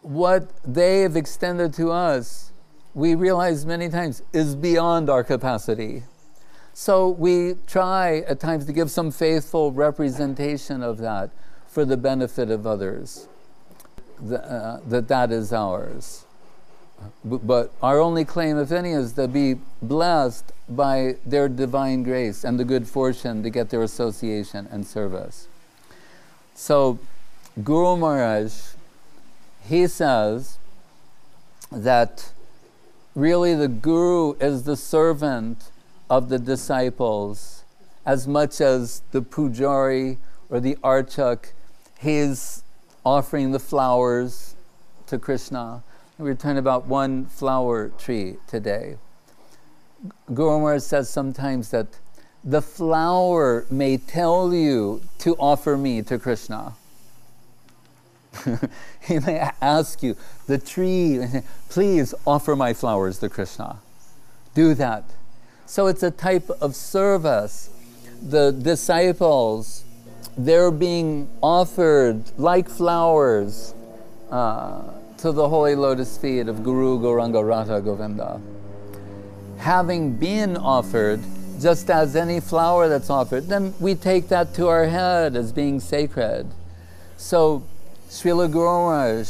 [0.03, 2.53] What they have extended to us,
[2.93, 6.03] we realize many times, is beyond our capacity.
[6.75, 11.31] So we try at times to give some faithful representation of that
[11.67, 13.29] for the benefit of others,
[14.21, 16.24] the, uh, that that is ours.
[17.25, 22.59] But our only claim, if any, is to be blessed by their divine grace and
[22.59, 25.49] the good fortune to get their association and service.
[26.55, 26.99] So,
[27.63, 28.53] Guru Maharaj,
[29.67, 30.59] he says
[31.71, 32.33] that
[33.15, 35.71] really the Guru is the servant
[36.09, 37.65] of the disciples
[38.07, 40.19] as much as the pujari
[40.51, 41.53] or the archak,
[41.99, 42.63] he's
[43.05, 44.55] offering the flowers
[45.07, 45.83] to Krishna
[46.19, 48.97] we are talking about one flower tree today.
[50.33, 51.87] Guru Maharaj says sometimes that
[52.45, 56.75] the flower may tell you to offer me to Krishna.
[59.07, 61.21] he may ask you, the tree,
[61.69, 63.79] please offer my flowers to Krishna.
[64.55, 65.05] Do that.
[65.67, 67.71] So it's a type of service.
[68.23, 69.85] The disciples,
[70.37, 73.75] they're being offered like flowers.
[74.31, 74.83] Uh,
[75.25, 78.39] to the holy lotus feet of Guru Gauranga Radha Govinda.
[79.57, 81.19] Having been offered,
[81.59, 85.81] just as any flower that's offered, then we take that to our head as being
[85.81, 86.47] sacred.
[87.17, 87.65] So,
[88.11, 89.27] Srila Guru Maharaj,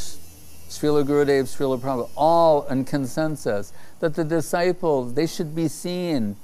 [0.68, 6.34] Srila Gurudev, Srila Prabhupada, all in consensus that the disciples, they should be seen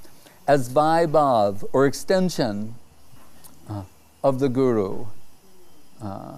[0.47, 2.75] as Vaibhav or extension
[3.67, 3.83] uh,
[4.23, 5.07] of the Guru.
[6.01, 6.37] Uh,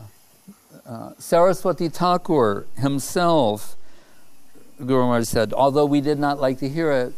[0.86, 3.76] uh, Saraswati Thakur himself,
[4.78, 7.14] Guru Maharaj said, although we did not like to hear it,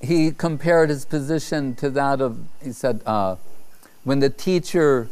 [0.00, 3.36] he compared his position to that of, he said, uh,
[4.02, 5.08] when the teacher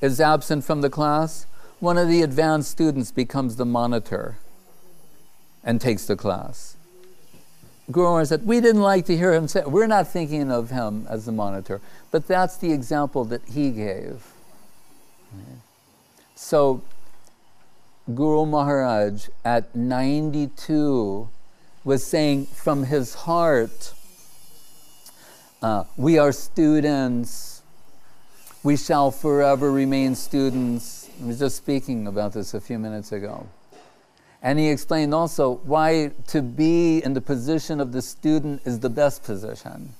[0.00, 1.46] is absent from the class,
[1.80, 4.36] one of the advanced students becomes the monitor
[5.64, 6.76] and takes the class.
[7.90, 11.06] Guru Maharaj said, We didn't like to hear him say, we're not thinking of him
[11.10, 14.24] as the monitor, but that's the example that he gave.
[16.44, 16.82] So,
[18.12, 21.28] Guru Maharaj at 92
[21.84, 23.94] was saying from his heart,
[25.62, 27.62] uh, We are students,
[28.64, 31.08] we shall forever remain students.
[31.22, 33.46] I was just speaking about this a few minutes ago.
[34.42, 38.90] And he explained also why to be in the position of the student is the
[38.90, 39.94] best position.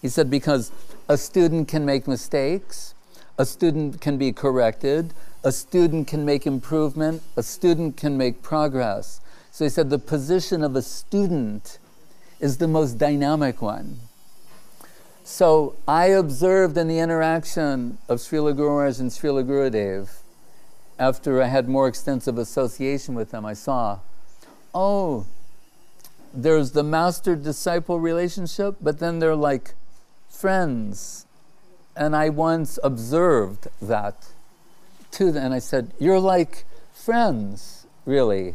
[0.00, 0.72] He said, because
[1.10, 2.94] a student can make mistakes,
[3.38, 5.14] a student can be corrected,
[5.44, 9.20] a student can make improvement, a student can make progress.
[9.52, 11.78] So he said the position of a student
[12.40, 14.00] is the most dynamic one.
[15.24, 20.08] So I observed in the interaction of Srila Guru Maharaj and Srila Gurudev,
[20.98, 24.00] after I had more extensive association with them, I saw,
[24.74, 25.26] oh,
[26.34, 29.74] there's the master disciple relationship, but then they're like
[30.28, 31.26] friends.
[31.98, 34.28] And I once observed that
[35.10, 38.54] to them and I said, You're like friends, really.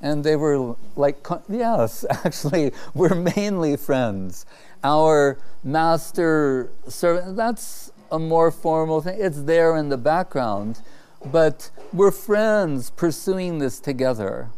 [0.00, 4.46] And they were like, yes, actually, we're mainly friends.
[4.82, 9.16] Our master servant, that's a more formal thing.
[9.18, 10.80] It's there in the background,
[11.24, 14.50] but we're friends pursuing this together.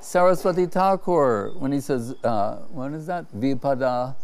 [0.00, 3.30] Saraswati Thakur, when he says, uh, what is that?
[3.32, 4.14] Vipada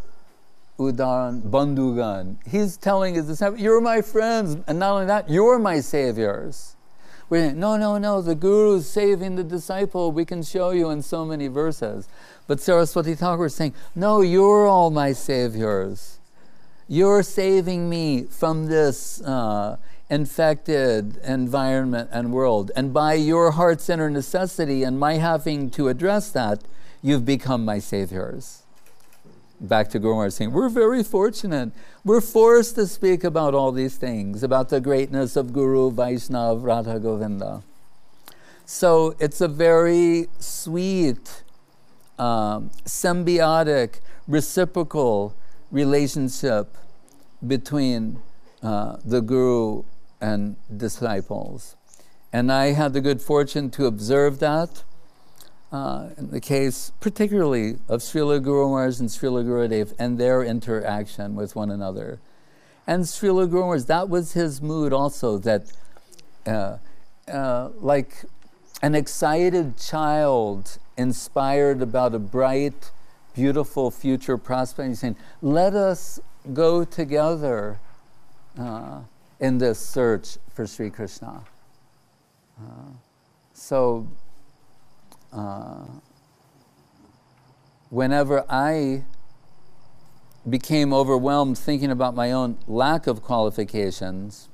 [0.80, 2.36] Udaran Bandhugan.
[2.48, 6.74] He's telling his disciples, You're my friends, and not only that, you're my saviors.
[7.28, 10.10] We're saying, No, no, no, the Guru is saving the disciple.
[10.10, 12.08] We can show you in so many verses.
[12.46, 16.18] But Saraswati Thakur is saying, No, you're all my saviors.
[16.88, 19.76] You're saving me from this uh,
[20.08, 22.72] infected environment and world.
[22.74, 26.62] And by your heart's inner necessity and my having to address that,
[27.02, 28.59] you've become my saviors.
[29.60, 31.72] Back to Guru Maharaj saying, We're very fortunate.
[32.02, 36.98] We're forced to speak about all these things, about the greatness of Guru, Vaishnav, Radha
[36.98, 37.62] Govinda.
[38.64, 41.42] So it's a very sweet,
[42.18, 45.34] um, symbiotic, reciprocal
[45.70, 46.78] relationship
[47.46, 48.22] between
[48.62, 49.84] uh, the Guru
[50.22, 51.76] and disciples.
[52.32, 54.84] And I had the good fortune to observe that
[55.72, 61.34] uh, in the case, particularly of Srila Guru Maharaj and Srila Gurudev and their interaction
[61.36, 62.18] with one another.
[62.86, 65.72] And Srila Guru Maharaj, that was his mood also, that
[66.46, 66.78] uh,
[67.28, 68.24] uh, like
[68.82, 72.90] an excited child inspired about a bright,
[73.34, 74.88] beautiful future prospect.
[74.88, 76.18] He's saying, let us
[76.52, 77.78] go together
[78.58, 79.00] uh,
[79.38, 81.44] in this search for Sri Krishna.
[82.58, 82.90] Uh,
[83.54, 84.08] so,
[85.32, 85.84] uh,
[87.88, 89.04] whenever I
[90.48, 94.48] became overwhelmed thinking about my own lack of qualifications,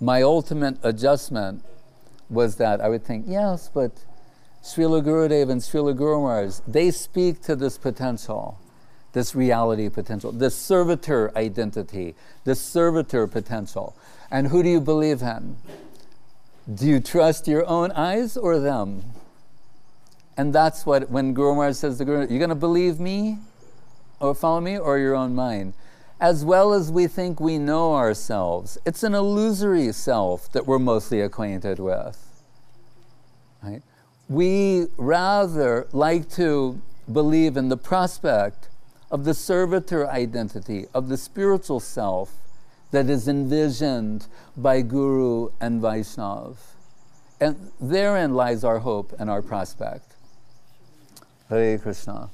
[0.00, 1.64] my ultimate adjustment
[2.28, 4.04] was that I would think, yes, but
[4.62, 8.58] Srila Gurudev and Srila Guru Maharaj, they speak to this potential
[9.16, 12.14] this reality potential, this servitor identity,
[12.44, 13.96] this servitor potential.
[14.30, 15.56] And who do you believe in?
[16.72, 19.04] Do you trust your own eyes or them?
[20.36, 23.38] And that's what, when Guru Maharaj says to Guru, you're going to believe me
[24.20, 25.74] or follow me or your own mind?
[26.20, 31.20] As well as we think we know ourselves, it's an illusory self that we're mostly
[31.20, 32.42] acquainted with.
[33.62, 33.82] Right?
[34.28, 36.80] We rather like to
[37.10, 38.68] believe in the prospect
[39.10, 42.32] of the servitor identity, of the spiritual self
[42.90, 44.26] that is envisioned
[44.56, 46.56] by Guru and Vaishnav.
[47.40, 50.05] And therein lies our hope and our prospect.
[51.48, 52.28] Hare Krishna.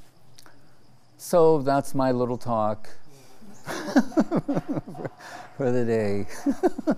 [1.17, 2.89] So that's my little talk
[5.55, 6.25] for the day.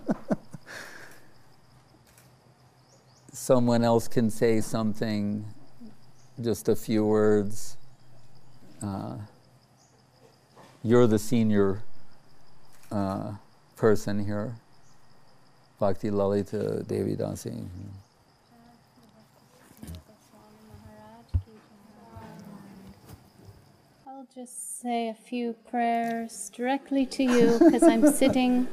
[3.34, 5.46] Someone else can say something,
[6.42, 7.76] just a few words.
[8.82, 9.18] Uh,
[10.84, 11.84] you're the senior
[12.92, 13.34] uh,
[13.76, 14.56] person here.
[15.80, 17.68] Bhakti Lalita Devi Dasi.
[24.36, 28.68] Just say a few prayers directly to you because I'm sitting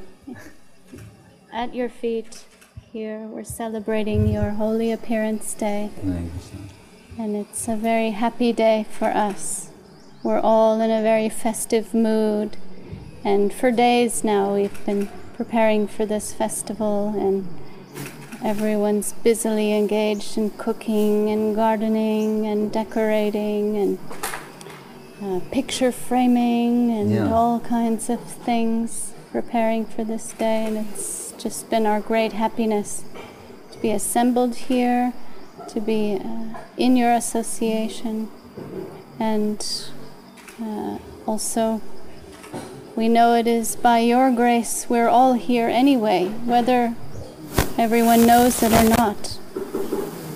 [1.53, 2.43] at your feet
[2.91, 3.19] here.
[3.19, 5.89] We're celebrating your holy appearance day.
[7.17, 9.69] And it's a very happy day for us.
[10.21, 12.57] We're all in a very festive mood,
[13.23, 17.47] and for days now we've been preparing for this festival, and
[18.43, 23.97] everyone's busily engaged in cooking and gardening and decorating and
[25.23, 27.31] uh, picture framing and yeah.
[27.31, 33.03] all kinds of things preparing for this day, and it's just been our great happiness
[33.71, 35.13] to be assembled here,
[35.69, 38.29] to be uh, in your association,
[39.19, 39.89] and
[40.61, 41.81] uh, also,
[42.95, 46.95] we know it is by your grace we're all here anyway, whether
[47.77, 49.39] everyone knows it or not.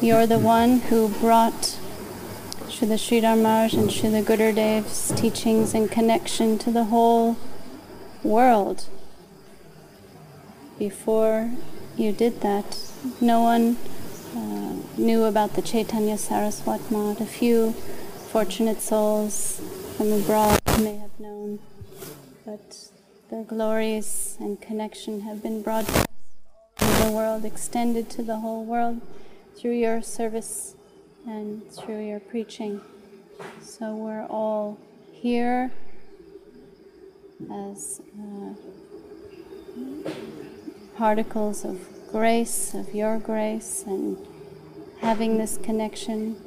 [0.02, 1.77] You're the one who brought
[2.78, 7.36] Srila Sridhar Maharaj and Srila Gurudev's teachings and connection to the whole
[8.22, 8.86] world.
[10.78, 11.50] Before
[11.96, 12.78] you did that,
[13.20, 13.78] no one
[14.36, 17.20] uh, knew about the Chaitanya Saraswat Math.
[17.20, 17.72] A few
[18.32, 19.60] fortunate souls
[19.96, 21.58] from abroad may have known,
[22.46, 22.92] but
[23.32, 26.06] their glories and connection have been broadcast
[26.78, 29.02] to the world, extended to the whole world
[29.58, 30.76] through your service
[31.28, 32.82] and through your preaching.
[33.62, 34.80] So we're all
[35.12, 35.72] here
[37.52, 38.54] as uh,
[40.96, 41.80] particles of
[42.12, 44.18] grace, of your grace, and
[45.02, 46.38] having this connection.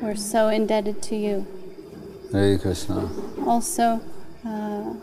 [0.00, 1.46] We're so indebted to you.
[2.32, 3.10] Hare Krishna.
[3.44, 4.00] Also,
[4.46, 4.94] uh,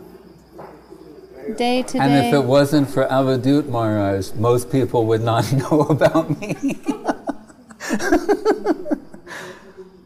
[1.54, 2.28] day to And day.
[2.28, 6.54] if it wasn't for Avadut Maharaj, most people would not know about me.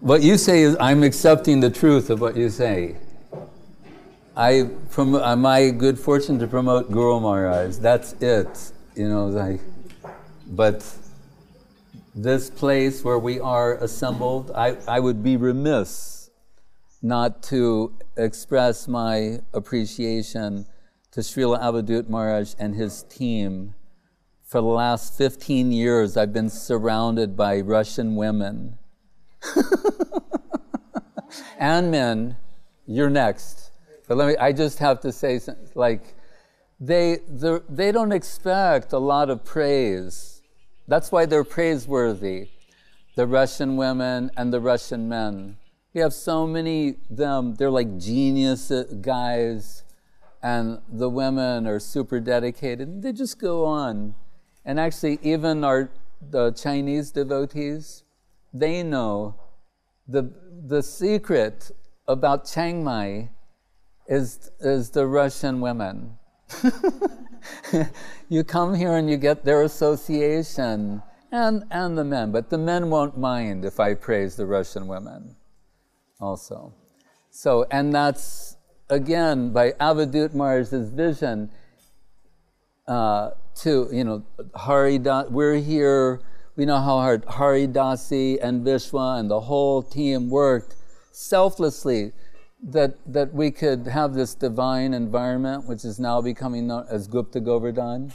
[0.01, 2.97] what you say is, I'm accepting the truth of what you say.
[4.37, 7.77] I, from uh, my good fortune to promote Guru Maharaj.
[7.77, 8.73] That's it.
[8.95, 9.61] You know, like,
[10.47, 10.85] but
[12.15, 16.31] this place where we are assembled, I, I would be remiss
[17.03, 20.67] not to express my appreciation
[21.13, 23.75] to Srila Avadut Maharaj and his team.
[24.45, 28.79] For the last 15 years, I've been surrounded by Russian women
[31.59, 32.37] and men.
[32.87, 33.71] You're next.
[34.09, 35.41] But let me, I just have to say,
[35.75, 36.15] like,
[36.81, 40.43] they, they're- don't expect a lot of praise.
[40.89, 42.49] That's why they're praiseworthy.
[43.15, 45.59] The Russian women and the Russian men.
[45.95, 47.55] We have so many them.
[47.55, 49.85] They're like genius guys,
[50.43, 53.03] and the women are super dedicated.
[53.03, 54.15] They just go on,
[54.65, 58.05] and actually, even our the Chinese devotees,
[58.53, 59.37] they know
[60.07, 60.31] the
[60.67, 61.71] the secret
[62.07, 63.31] about Chiang Mai
[64.09, 66.19] is is the Russian women.
[68.29, 72.91] you come here and you get their association and and the men, but the men
[72.91, 75.37] won't mind if I praise the Russian women
[76.21, 76.75] also.
[77.31, 78.57] So and that's
[78.91, 81.51] again by Avadut Maharaj's vision
[82.87, 84.25] uh, to you know
[84.55, 85.31] Haridas.
[85.31, 86.21] We're here.
[86.57, 90.75] We know how hard Hari Dasi and Vishwa and the whole team worked
[91.13, 92.13] selflessly
[92.63, 97.41] that that we could have this divine environment, which is now becoming known as Gupta
[97.41, 98.13] Govardhan.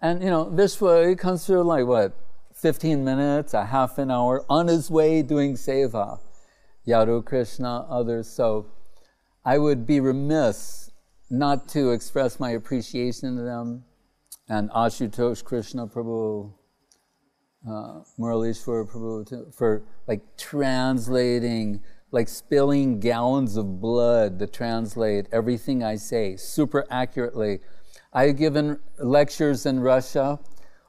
[0.00, 2.12] And you know, Vishwa he comes through like what,
[2.54, 6.18] 15 minutes, a half an hour, on his way doing seva.
[6.86, 8.28] Yadu Krishna, others.
[8.28, 8.66] So
[9.48, 10.90] I would be remiss
[11.30, 13.82] not to express my appreciation to them
[14.46, 16.52] and Ashutosh Krishna Prabhu,
[17.66, 21.80] uh, Muralishwar Prabhu, for like translating,
[22.10, 27.60] like spilling gallons of blood to translate everything I say super accurately.
[28.12, 30.38] I've given lectures in Russia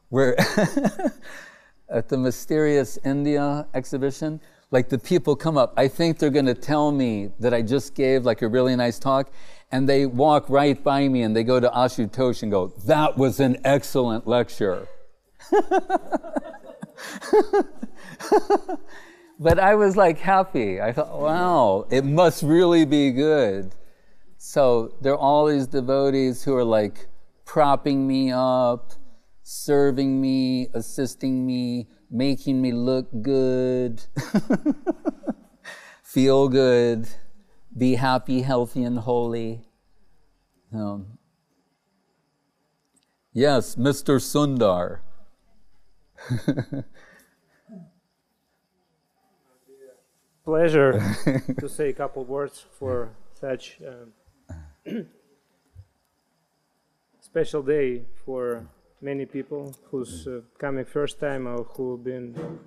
[0.10, 0.36] where
[1.90, 4.42] at the Mysterious India exhibition,
[4.72, 7.96] like the people come up, I think they're going to tell me that I just
[7.96, 9.32] gave like a really nice talk,
[9.72, 13.40] and they walk right by me and they go to Ashutosh and go, That was
[13.40, 14.88] an excellent lecture.
[19.40, 20.82] but I was like happy.
[20.82, 23.74] I thought, wow, it must really be good.
[24.38, 27.08] So there are all these devotees who are like
[27.46, 28.94] propping me up,
[29.44, 34.04] serving me, assisting me, making me look good,
[36.04, 37.10] feel good,
[37.78, 39.62] be happy, healthy, and holy.
[40.74, 41.18] Um,
[43.34, 44.20] yes, Mr.
[44.20, 45.00] Sundar.
[50.50, 50.94] pleasure
[51.60, 54.10] to say a couple words for such um,
[57.20, 58.68] special day for
[59.02, 62.60] many people who's uh, coming first time or who've been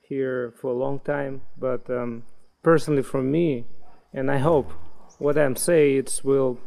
[0.00, 1.42] here for a long time.
[1.58, 2.24] But um,
[2.62, 3.66] personally, for me,
[4.12, 4.70] and I hope
[5.18, 6.58] what I'm saying it will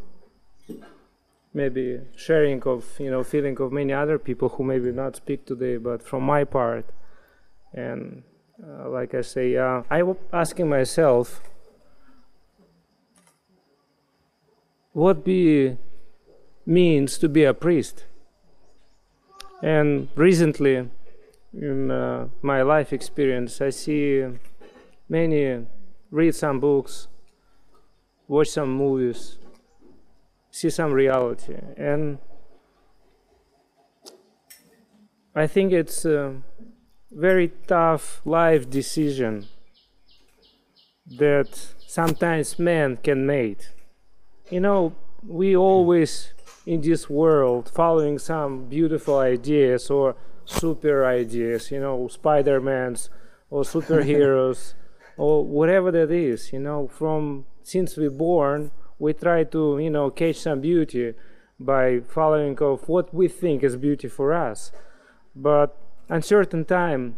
[1.54, 5.78] maybe sharing of you know feeling of many other people who maybe not speak today,
[5.78, 6.86] but from my part
[7.74, 8.24] and
[8.62, 11.42] uh, like I say, uh, I was asking myself,
[14.92, 15.76] what be
[16.66, 18.06] means to be a priest?
[19.62, 20.90] And recently,
[21.54, 24.26] in uh, my life experience, I see
[25.08, 25.66] many
[26.12, 27.08] read some books,
[28.28, 29.38] watch some movies,
[30.52, 32.18] see some reality, and
[35.36, 36.06] I think it's.
[36.06, 36.34] Uh,
[37.16, 39.46] very tough life decision
[41.06, 41.48] that
[41.86, 43.60] sometimes men can make.
[44.50, 44.96] You know,
[45.26, 46.34] we always
[46.66, 50.16] in this world following some beautiful ideas or
[50.46, 53.10] super ideas, you know, Spider-Mans
[53.50, 54.74] or superheroes
[55.18, 60.10] or whatever that is, you know, from since we're born, we try to, you know,
[60.10, 61.14] catch some beauty
[61.60, 64.72] by following of what we think is beauty for us.
[65.36, 65.78] But
[66.10, 67.18] uncertain time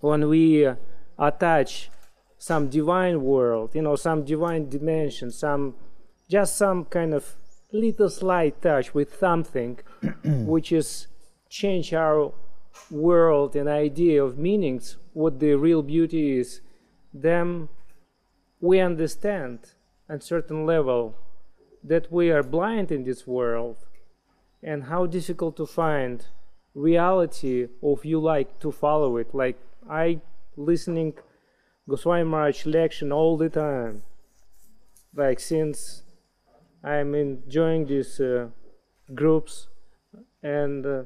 [0.00, 0.74] when we uh,
[1.18, 1.90] attach
[2.38, 5.74] some divine world you know some divine dimension some
[6.30, 7.36] just some kind of
[7.72, 9.78] little slight touch with something
[10.24, 11.08] which is
[11.48, 12.32] change our
[12.90, 16.60] world and idea of meanings, what the real beauty is,
[17.12, 17.68] then
[18.60, 19.58] we understand
[20.08, 21.14] at certain level
[21.82, 23.76] that we are blind in this world
[24.62, 26.26] and how difficult to find
[26.74, 29.34] reality of you like to follow it.
[29.34, 29.58] Like
[29.88, 30.20] i
[30.56, 31.14] listening
[31.88, 34.02] goswami maharaj lecture all the time
[35.14, 36.02] like since
[36.82, 38.48] i'm enjoying these uh,
[39.14, 39.68] groups
[40.42, 41.02] and uh,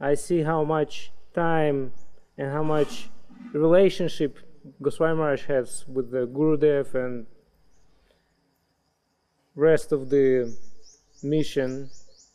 [0.00, 1.92] i see how much time
[2.38, 3.10] and how much
[3.52, 4.38] relationship
[4.80, 7.26] goswami maharaj has with the gurudev and
[9.54, 10.56] rest of the
[11.22, 11.90] mission.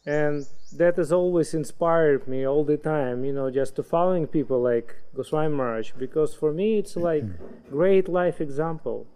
[0.05, 0.45] And
[0.77, 4.95] that has always inspired me all the time you know just to following people like
[5.15, 7.23] goswami maharaj because for me it's like
[7.69, 9.07] great life example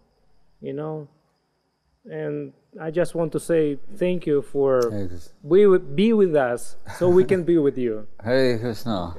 [0.61, 1.07] you know?
[2.05, 5.32] And i just want to say thank you for Hare Krishna.
[5.52, 9.14] be with, be with us so we can be with you Hare Krishna.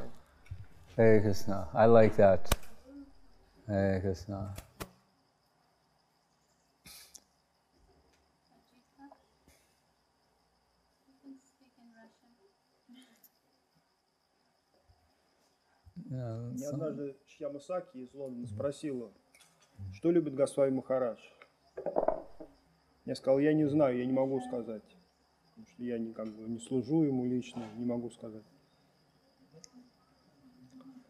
[0.96, 1.68] Hare Krishna.
[1.74, 2.42] I like that.
[3.68, 4.50] Hare Krishna.
[16.10, 19.12] Yeah, Мне so- однажды Шьяма Саки из Лондона спросила,
[19.94, 21.20] что любит Госвами Махарадж.
[23.05, 24.83] Я сказал, я не знаю, я не могу сказать.
[25.51, 28.45] Потому что я не, как бы, не служу ему лично, не могу сказать.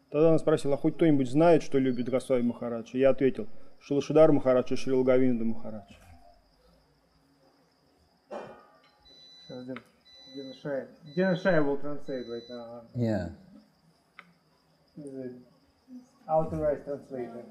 [0.09, 2.91] Тогда она спросила, а хоть кто-нибудь знает, что любит Госвами Махарадж?
[2.93, 3.47] И я ответил,
[3.79, 5.91] Шилашидар Махарадж и Шри Лагавинда Махарадж.
[11.63, 12.81] Will translate right now.
[12.95, 13.29] yeah.
[16.27, 17.43] Authorized translator.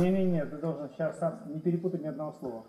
[0.00, 2.64] Не-не-не, ты должен сейчас сам не перепутать ни одного слова.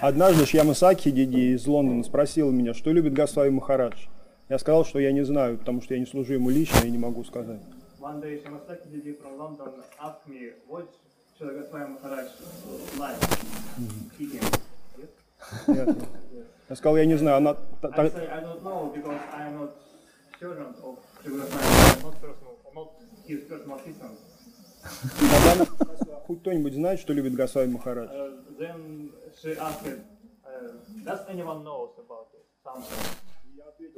[0.00, 4.06] Однажды Шьяма Саки Диди из Лондона спросила меня, что любит Госвами Махарадж.
[4.48, 6.98] Я сказал, что я не знаю, потому что я не служу ему лично и не
[6.98, 7.60] могу сказать.
[8.00, 10.88] One day, Shamasaki Didi from London asked me, what
[11.38, 12.28] should Goswami Maharaj
[12.98, 13.16] like
[14.18, 14.42] eating?
[15.66, 15.94] Я,
[16.68, 17.36] я сказал, я не знаю.
[17.36, 19.70] Она, I say, I don't know because I am not
[20.38, 22.88] servant of Shri Goswami Maharaj, not personal, not
[23.26, 24.18] his personal assistant.
[26.26, 28.08] Хоть кто-нибудь знает, что любит Гасвами Махарадж?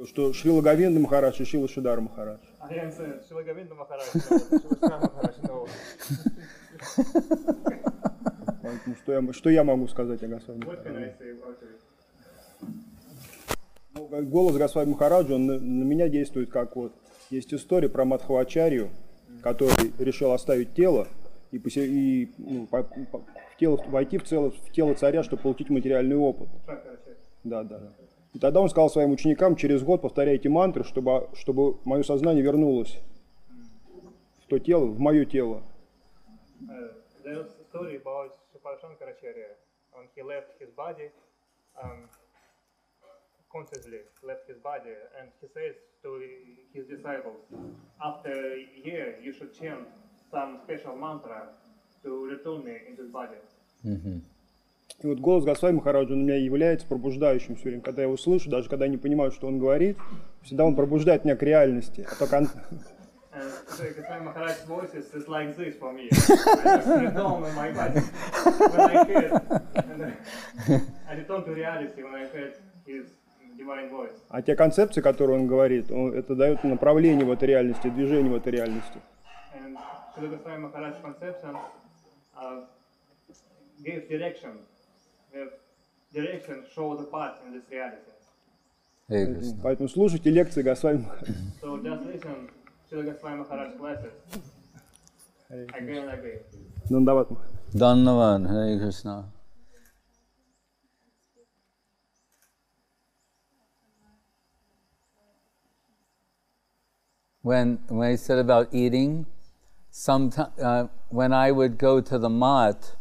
[0.05, 2.39] Что Шрила Говинда Махарадж и Шила Шидар Махарадж.
[3.27, 3.41] Шила
[3.75, 4.05] Махарадж,
[8.61, 11.15] Поэтому что я, что я могу сказать о Госвами Махараджи?
[13.93, 16.93] Ну, голос Госвами Махараджи, он на, на меня действует как вот.
[17.29, 18.89] Есть история про Мадхавачарью,
[19.43, 21.07] который решил оставить тело
[21.51, 25.43] и, посе- и, ну, по- по- в тело, войти в, цело, в тело царя, чтобы
[25.43, 26.47] получить материальный опыт.
[27.43, 27.93] Да, да.
[28.33, 32.99] И тогда он сказал своим ученикам, через год повторяйте мантры, чтобы, чтобы мое сознание вернулось
[34.43, 35.61] в то тело, в мое тело.
[41.75, 42.07] Uh,
[43.53, 46.09] consciously left his body, and he says to
[46.73, 47.41] his disciples,
[48.03, 49.85] after a year, you should chant
[50.31, 51.49] some special mantra
[52.03, 53.37] to return me into the body.
[55.01, 57.81] И вот голос Госвами Махараджа, он у меня является пробуждающим все время.
[57.81, 59.97] Когда я его слышу, даже когда я не понимаю, что он говорит,
[60.43, 62.07] всегда он пробуждает меня к реальности.
[62.09, 62.47] А то кон-
[63.35, 66.07] And so Goswami Maharaj's voice is, is like this for me.
[66.11, 67.99] I just return in my body.
[67.99, 69.31] When I heard,
[69.89, 72.53] and I, I return to reality when I heard
[72.85, 73.07] his.
[74.29, 78.35] А те концепции, которые он говорит, он, это дает направление в этой реальности, движение в
[78.35, 78.99] этой реальности.
[89.61, 91.43] Поэтому слушайте лекции Госвами Махараджа.
[91.61, 92.49] So just listen
[92.89, 93.43] to the Goswami
[107.43, 109.25] When, when I said about eating,
[109.91, 112.95] sometime, uh, when I would go to the Math,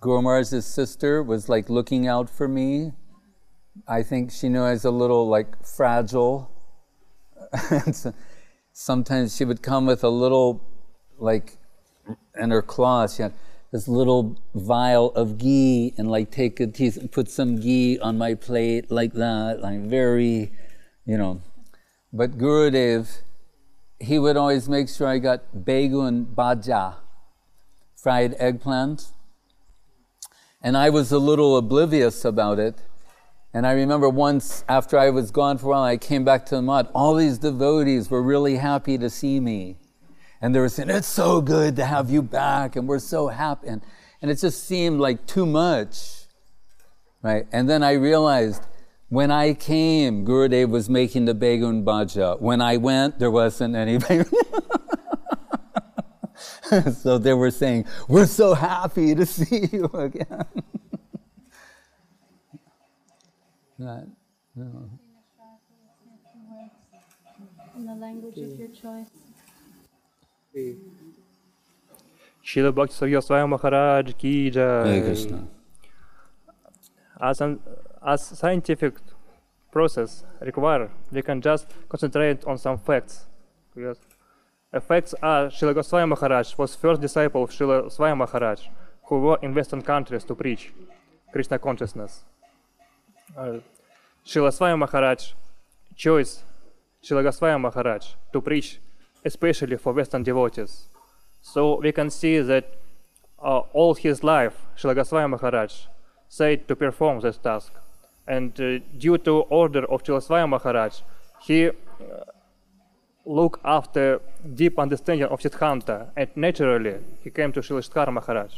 [0.00, 2.92] Guru Maharaj's sister was like looking out for me.
[3.86, 6.50] I think she knew I was a little like fragile.
[7.92, 8.12] So
[8.72, 10.62] sometimes she would come with a little
[11.18, 11.58] like
[12.38, 13.32] in her claws, she had
[13.72, 18.18] this little vial of ghee and like take a teeth and put some ghee on
[18.18, 20.52] my plate like that, like very,
[21.06, 21.40] you know.
[22.12, 23.20] But Gurudev,
[24.00, 26.96] he would always make sure I got begun bhaja,
[27.96, 29.08] fried eggplant.
[30.62, 32.76] And I was a little oblivious about it.
[33.54, 36.56] And I remember once after I was gone for a while, I came back to
[36.56, 36.88] the Math.
[36.94, 39.76] All these devotees were really happy to see me.
[40.40, 43.68] And they were saying, It's so good to have you back, and we're so happy.
[43.68, 43.82] And,
[44.20, 46.26] and it just seemed like too much.
[47.22, 47.46] Right?
[47.50, 48.62] And then I realized
[49.08, 52.40] when I came, Gurudev was making the Begun Bhaja.
[52.40, 54.26] When I went, there wasn't any Begun.
[56.94, 60.44] so they were saying, We're so happy to see you again.
[63.78, 64.04] Not,
[64.54, 64.90] no.
[67.76, 69.06] In the language of your choice.
[72.44, 75.00] Srila Bhakti Sarya Swami Maharaj ki Hare jai.
[75.00, 75.46] Krishna.
[77.20, 77.60] As an
[78.08, 78.94] as scientific
[79.70, 83.26] process require, we can just concentrate on some facts.
[83.76, 83.98] Yes.
[84.72, 88.60] The facts are Srila Goswami Maharaj was first disciple of Srila Maharaj,
[89.04, 90.72] who were in Western countries to preach
[91.32, 92.24] Krishna consciousness.
[93.36, 93.58] Uh,
[94.76, 95.32] Maharaj
[95.96, 96.42] chose
[97.02, 98.80] Srila Goswami Maharaj to preach
[99.24, 100.88] especially for Western devotees.
[101.42, 102.64] So we can see that
[103.42, 105.72] uh, all his life, Srila Goswami Maharaj
[106.28, 107.72] said to perform this task.
[108.28, 111.00] And uh, due to order of Srila Swami Maharaj,
[111.40, 111.72] he uh,
[113.24, 114.20] looked after
[114.54, 118.52] deep understanding of Siddhanta, and naturally he came to Srila Sridhar Maharaj,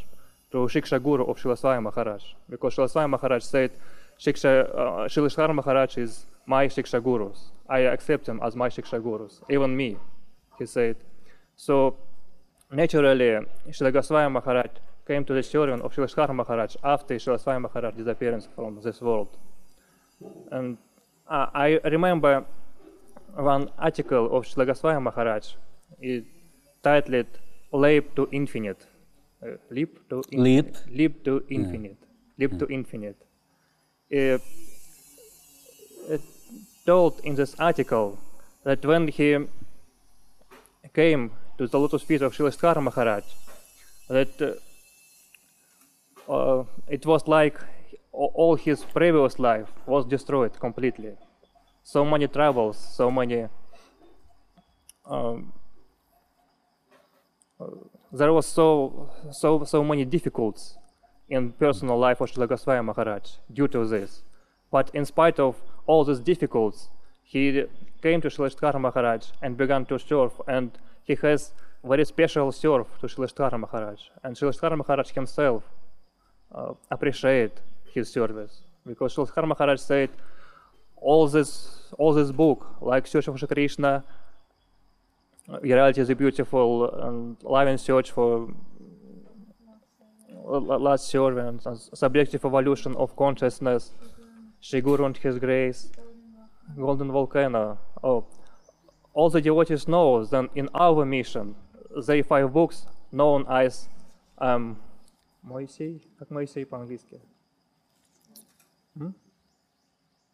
[0.50, 3.70] to Shiksha Guru of Srila Swami Maharaj, because Srila Swami Maharaj said,
[4.18, 7.38] Shiksha, uh, Maharaj is my Shiksha Gurus.
[7.68, 9.96] I accept him as my Shiksha Gurus, even me,
[10.58, 10.96] he said.
[11.56, 11.96] So
[12.72, 14.70] naturally, Srila Goswami Maharaj
[15.06, 19.00] came to the children of Srila Sridhar Maharaj after Srila Swami Maharaj disappearance from this
[19.00, 19.36] world.
[20.50, 20.78] And
[21.28, 22.44] uh, I remember
[23.34, 25.54] one article of Srila Goswami Maharaj,
[26.00, 26.24] it
[26.82, 27.26] titled
[27.72, 28.86] Leap to Infinite.
[29.42, 30.76] Uh, leap to Leap?
[30.88, 31.96] Leap to Infinite.
[32.38, 33.16] Leap to Infinite.
[34.12, 34.38] Uh,
[36.08, 36.20] it
[36.84, 38.18] told in this article
[38.64, 39.38] that when he
[40.92, 43.24] came to the lotus feet of Srila Maharaj,
[44.08, 44.58] that
[46.28, 47.58] uh, uh, it was like
[48.12, 51.16] all his previous life was destroyed completely.
[51.82, 53.46] So many troubles, so many.
[55.06, 55.52] Um,
[57.60, 57.66] uh,
[58.12, 60.76] there was so so so many difficulties
[61.28, 64.22] in personal life of Srila Goswami Maharaj due to this.
[64.70, 65.56] But in spite of
[65.86, 66.88] all these difficulties,
[67.22, 67.64] he
[68.02, 70.72] came to Srila Maharaj and began to serve, and
[71.04, 71.52] he has
[71.84, 74.00] very special serve to Srila Maharaj.
[74.22, 75.62] And Srila Maharaj himself
[76.54, 76.74] uh,
[77.94, 80.10] his service because Sridhar Maharaj said
[80.96, 83.28] all this all this book like Search
[85.62, 88.52] reality is a beautiful and loving search for
[90.44, 93.92] last servant subjective evolution of consciousness
[94.60, 95.90] Shri Guru and His grace
[96.76, 98.24] golden volcano oh
[99.14, 101.56] all the devotees know that in our mission
[102.06, 103.88] they five books known as
[104.38, 104.76] um,
[106.18, 107.20] как Моисей по-английски?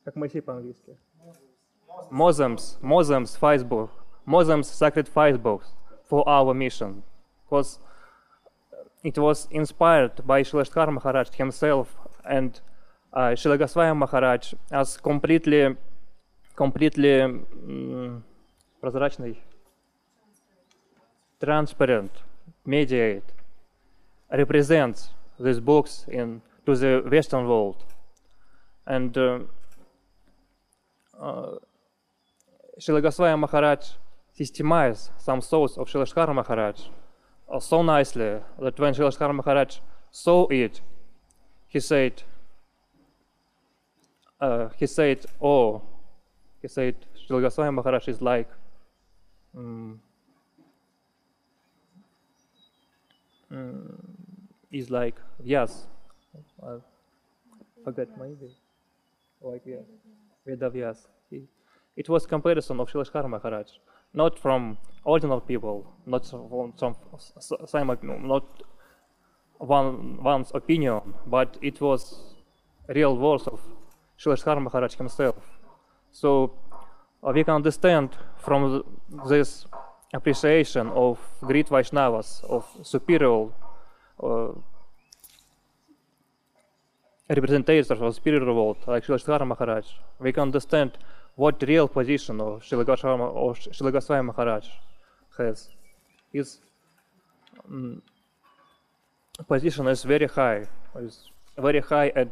[0.05, 0.97] Как Моисей по-английски?
[2.11, 3.91] Mosums five book,
[4.27, 5.09] Mosums sacred
[5.43, 5.73] books
[6.05, 7.03] for our mission,
[7.45, 7.79] because
[9.03, 12.61] it was inspired by Srila Maharaj himself and
[13.13, 15.77] uh, Srila Goswami Maharaj as completely,
[16.55, 18.23] completely mm,
[18.83, 19.37] прозрачный,
[21.41, 22.13] transparent,
[22.65, 23.25] mediate,
[24.31, 27.85] represents these books in to the Western world,
[28.87, 29.39] and uh,
[31.21, 31.57] uh,
[32.81, 33.81] Srila Goswami Maharaj
[34.39, 36.81] systemized some thoughts of Srila Maharaj
[37.51, 39.79] uh, so nicely that when Srila Maharaj
[40.11, 40.81] saw it,
[41.69, 42.23] he said,
[44.41, 45.83] uh, he said, oh,
[46.61, 46.97] he said,
[47.29, 48.49] Srila Goswami Maharaj is like,
[49.57, 49.97] mm,
[53.53, 54.01] mm,
[54.73, 55.87] is like, yes,
[56.63, 56.77] I
[57.85, 58.53] forget maybe,
[59.41, 59.85] like yes,
[60.47, 61.07] Vedavyas.
[61.97, 63.69] It was comparison of Srila Maharaj,
[64.13, 66.95] not from ordinary people, not from some
[68.27, 68.45] not
[69.59, 72.35] one one's opinion, but it was
[72.89, 73.61] real words of
[74.19, 75.37] Srila Maharaj himself.
[76.11, 76.53] So
[77.23, 79.67] uh, we can understand from th- this
[80.13, 83.49] appreciation of great Vaishnavas, of superior
[84.23, 84.49] uh,
[87.29, 89.87] representatives of superior world, like Srila Maharaj,
[90.21, 90.97] we can understand
[91.35, 94.67] what real position of Srila or Maharaj
[95.37, 95.69] has.
[96.33, 96.59] His
[97.71, 98.01] mm,
[99.49, 100.67] position is very high,
[100.99, 102.31] is very high and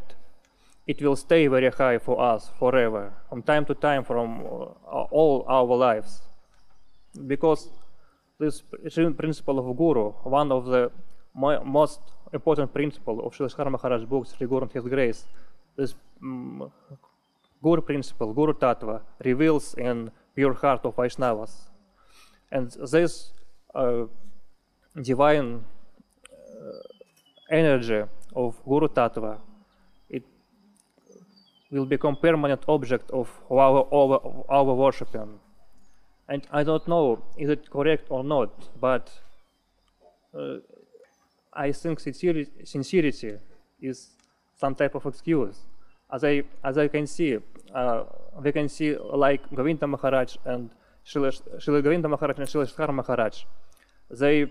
[0.87, 5.45] it will stay very high for us forever, from time to time, from uh, all
[5.49, 6.23] our lives.
[7.27, 7.69] Because
[8.39, 8.63] this
[9.17, 10.91] principle of Guru, one of the
[11.35, 12.01] mo- most
[12.33, 15.25] important principle of Srila Maharaj books, Sri Guru and His Grace,
[15.77, 16.71] this um,
[17.63, 21.71] Guru principle, Guru Tattva, reveals in pure heart of Vaishnavas.
[22.51, 23.33] And this
[23.75, 24.05] uh,
[25.03, 25.65] divine
[26.31, 28.03] uh, energy
[28.35, 29.39] of Guru Tattva,
[30.09, 30.25] it
[31.71, 35.41] will become permanent object of our, our, our worshiping.
[36.29, 39.11] And I don't know is it correct or not, but
[40.35, 40.57] uh,
[41.55, 43.39] I think sincerity,
[43.81, 44.11] is
[44.57, 45.59] some type of excuse.
[46.13, 47.39] As I, as I can see,
[47.75, 48.05] uh,
[48.43, 50.71] we can see like Govinda Maharaj and
[51.07, 53.45] Srila, Govinda Maharaj and Srila Sridhar Maharaj,
[54.11, 54.51] they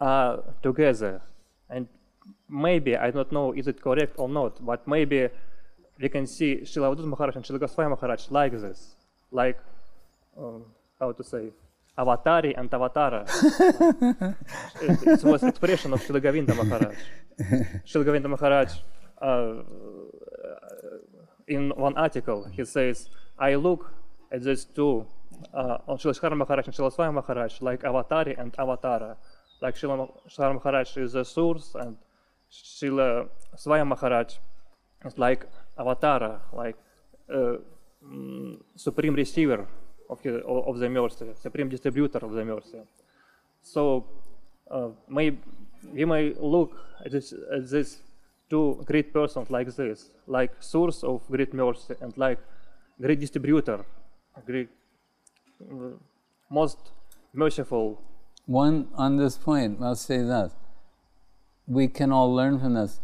[0.00, 1.20] are together.
[1.70, 1.88] And
[2.48, 5.28] maybe, I don't know is it correct or not, but maybe
[6.00, 8.94] we can see Srila Maharaj and Srila Maharaj like this,
[9.30, 9.58] like,
[10.38, 10.64] um,
[11.00, 11.50] how to say,
[11.98, 13.24] Avatari and Avatara.
[14.82, 16.96] it, was expression of Srila Govinda Maharaj.
[17.86, 18.72] Srila Govinda Maharaj,
[19.22, 19.54] uh,
[21.48, 23.92] in one article, he says, I look
[24.30, 25.06] at these two,
[25.54, 29.16] uh, on Srila Maharaj and Srila Swami Maharaj, like Avatari and Avatara.
[29.62, 31.96] Like Srila Maharaj is the source, and
[32.52, 34.34] Srila Swami Maharaj
[35.04, 35.46] is like
[35.78, 36.76] Avatara, like
[37.32, 37.56] uh,
[38.04, 39.66] mm, supreme receiver
[40.10, 42.80] of, of the mercy, supreme distributor of the mercy.
[43.62, 44.06] So
[44.70, 45.36] uh, may,
[45.92, 47.98] we may look at this, at this
[48.48, 52.38] two great persons like this, like source of great mercy and like
[53.00, 53.84] great distributor,
[54.44, 54.68] great,
[55.62, 55.96] uh,
[56.50, 56.78] most
[57.32, 58.00] merciful.
[58.46, 60.52] One on this point, I'll say that
[61.66, 63.00] we can all learn from this.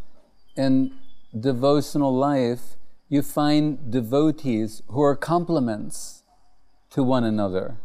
[0.56, 0.92] In
[1.38, 2.76] devotional life,
[3.08, 6.21] you find devotees who are complements
[6.92, 7.76] to one another.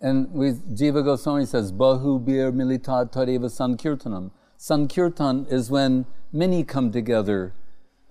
[0.00, 4.30] And with Jiva Goswami says, Bahu bir militat tadeva sankirtanam.
[4.58, 7.54] Sankirtan is when many come together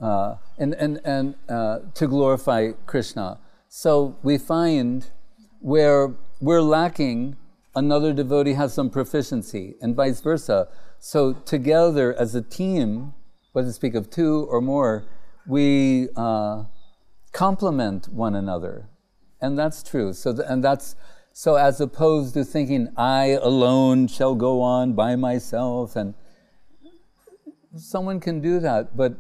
[0.02, 3.40] uh, and, and, and uh, to glorify Krishna.
[3.70, 5.08] So we find
[5.60, 7.38] where we're lacking,
[7.76, 10.68] another devotee has some proficiency, and vice versa.
[11.00, 13.14] So together as a team,
[13.54, 15.06] whether speak of two or more,
[15.48, 16.64] we uh,
[17.32, 18.90] complement one another,
[19.42, 20.14] and that's true.
[20.14, 20.96] So, th- and that's
[21.34, 26.14] so as opposed to thinking I alone shall go on by myself, and
[27.76, 29.18] someone can do that, but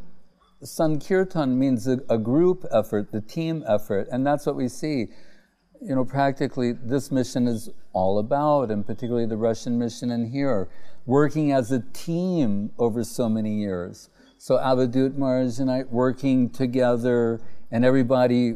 [0.64, 5.08] Sankirtan means a, a group effort, the team effort, and that's what we see.
[5.82, 10.70] You know, practically, this mission is all about, and particularly the Russian mission in here,
[11.06, 14.10] working as a team over so many years.
[14.38, 17.42] So Avadut Maharaj and I working together,
[17.72, 18.56] and everybody,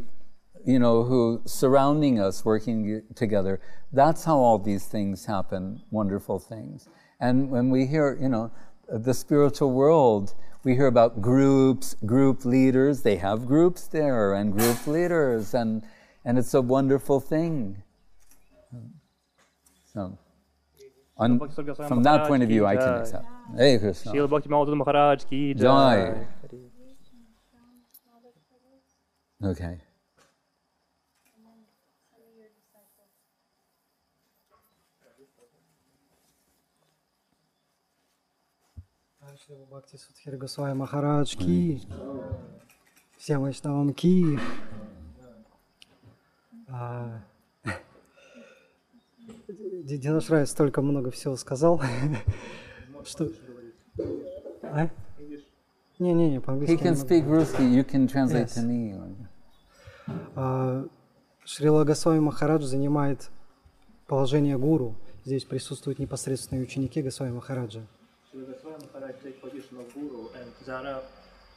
[0.66, 3.60] you know, who surrounding us working together.
[3.92, 6.88] That's how all these things happen, wonderful things.
[7.20, 8.52] And when we hear, you know,
[8.88, 10.34] the spiritual world,
[10.64, 13.02] we hear about groups, group leaders.
[13.02, 15.84] They have groups there and group leaders, and
[16.26, 17.82] and it's a wonderful thing.
[19.94, 20.18] So,
[21.18, 21.40] on,
[21.88, 23.26] from that point of view, I can accept.
[23.56, 24.12] Hey Krishna.
[24.12, 25.62] Srila Bhakti Mahaprabhu Maharaj ki Jai.
[25.62, 26.28] jai.
[29.42, 29.80] Okay.
[39.80, 41.82] Бхакти Судхир Госвами Махарадж Ки,
[43.18, 44.38] всем вайшнавам Ки.
[46.68, 47.22] А,
[49.48, 51.82] Ди- Динаш Рай столько много всего сказал,
[53.06, 53.30] что...
[54.64, 54.90] А?
[55.98, 57.08] Не-не-не, He по-английски can не могу.
[57.08, 57.64] speak Ruski.
[57.64, 59.16] You can translate to me.
[60.36, 60.86] А,
[61.46, 63.30] Шрила Госвами Махарадж занимает
[64.08, 64.96] положение гуру.
[65.24, 67.88] Здесь присутствуют непосредственные ученики Госвами Махараджа.
[68.32, 69.16] Srila Goswami Maharaj
[69.80, 71.02] of guru and there are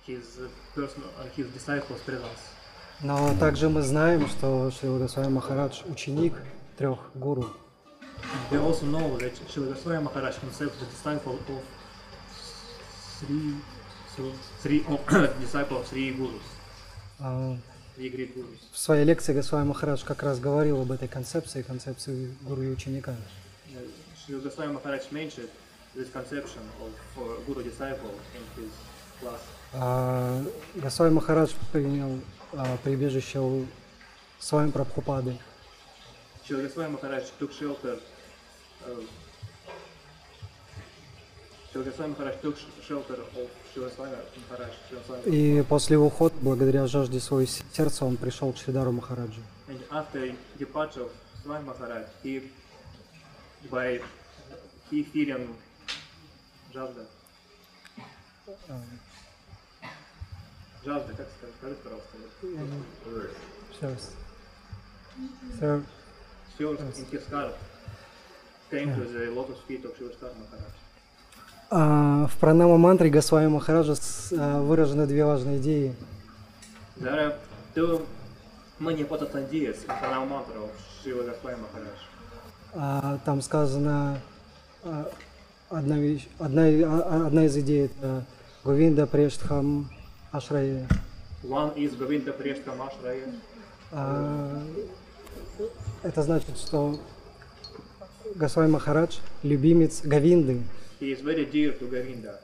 [0.06, 0.38] his
[0.74, 2.42] personal, uh, his disciples presence.
[3.02, 6.34] Но также мы знаем, что Шрила Госвами Махарадж ученик
[6.76, 7.50] трех гуру.
[8.50, 11.62] We also know that Srila Goswami Maharaj himself is a disciple of
[13.18, 13.56] three,
[14.62, 14.98] three oh,
[15.40, 16.42] disciple of three gurus,
[17.18, 17.56] А.
[18.72, 23.14] В своей лекции Госвами Махарадж как раз говорил об этой концепции, концепции гуру и ученика.
[23.74, 25.50] Uh, Srila Goswami Maharaj mentioned
[25.94, 28.72] this conception of uh, guru disciple in his
[29.20, 29.40] class.
[29.74, 30.42] А,
[30.74, 32.20] Госвами Махарадж принял
[32.52, 33.66] а, прибежище у
[34.38, 35.38] с вами Прабхупады.
[36.44, 37.98] Srila Goswami Maharaj took shelter
[38.84, 39.06] uh,
[43.94, 44.16] Свами
[45.06, 45.28] Свами.
[45.30, 49.40] И после его ухода, благодаря жажде своего сердца, он пришел к Шридару Махараджу.
[49.68, 51.10] And after departure of
[51.42, 52.50] Swami Maharaj, he,
[53.70, 54.00] by,
[54.90, 55.48] he feeling
[56.72, 57.06] жажда.
[60.84, 61.54] Жажда, как сказать?
[61.58, 62.16] Скажи, пожалуйста.
[63.72, 64.10] Сейчас.
[65.60, 65.82] Sir,
[66.58, 67.54] Thirst in his heart
[68.70, 70.72] came to the lotus feet of Shivastar Maharaj.
[71.70, 73.94] а, в пранама мантре Госвами Махараджа
[74.38, 75.94] а, выражены две важные идеи.
[76.98, 77.34] There are
[77.74, 78.06] two
[78.78, 80.70] many important ideas in Pranam mantra of
[81.02, 81.98] Shiva Goswami Maharaj.
[82.74, 84.18] А, там сказано
[84.84, 85.10] а,
[85.72, 88.24] одна, вещь, одна, а- а- одна из идей это
[88.64, 89.90] Говинда Прештхам
[90.30, 90.86] Ашрая.
[91.42, 93.34] One is Govinda Preshka Mashraya.
[93.90, 94.62] А,
[96.02, 96.98] это значит, что
[98.36, 100.62] Госвами Махарадж любимец Говинды.
[101.00, 102.36] He is very dear to Govinda.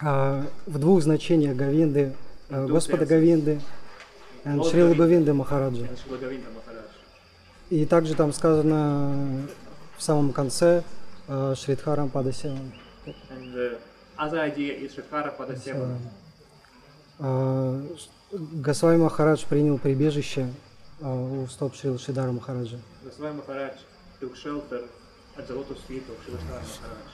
[0.00, 2.12] А, в двух значениях Говинды,
[2.48, 3.06] Господа.
[3.06, 3.60] Говинды,
[4.44, 4.94] и Шрилы.
[4.94, 5.88] Говинды Махараджа.
[7.70, 9.46] И также там сказано
[9.96, 10.82] в самом конце
[11.56, 12.72] Шридхарам Падасевам.
[13.30, 13.78] And the
[14.18, 14.92] other idea is.
[17.18, 17.82] Э,
[18.32, 20.52] Госвами Махарадж принял прибежище
[21.00, 22.78] э, у стоп Шрил Шидара Махараджа.
[23.04, 23.74] Goswami Maharaj
[24.20, 24.82] took shelter
[25.36, 27.12] at the lotus feet of Shivastar Maharaj.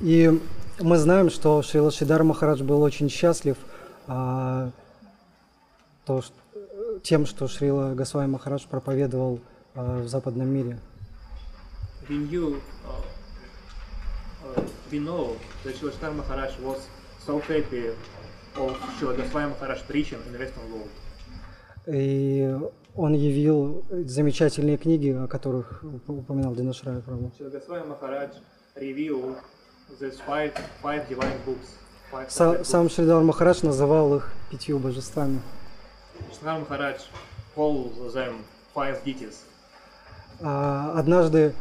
[0.00, 0.40] И
[0.78, 3.56] мы знаем, что Шрила Шидар Махарадж был очень счастлив
[4.06, 4.70] а,
[6.06, 6.32] то, ш-
[7.02, 9.40] тем, что Шрила Госвами Махарадж проповедовал
[9.74, 10.78] а, в западном мире.
[12.08, 13.02] We knew, uh, uh,
[14.90, 16.88] we know that Shivastar Maharaj was
[17.24, 17.88] so happy
[18.56, 20.90] of Shila Goswami Maharaj preaching in the Western world.
[21.86, 22.54] И
[22.94, 26.54] он явил замечательные книги, о которых уп- упоминал
[32.28, 32.94] Са- sacred Сам books.
[32.94, 35.40] Шридар Махарадж называл их пятью божествами.
[36.32, 36.98] Shritar Maharaj
[37.56, 38.42] called them
[38.74, 39.44] five deities.
[40.40, 41.54] А, Однажды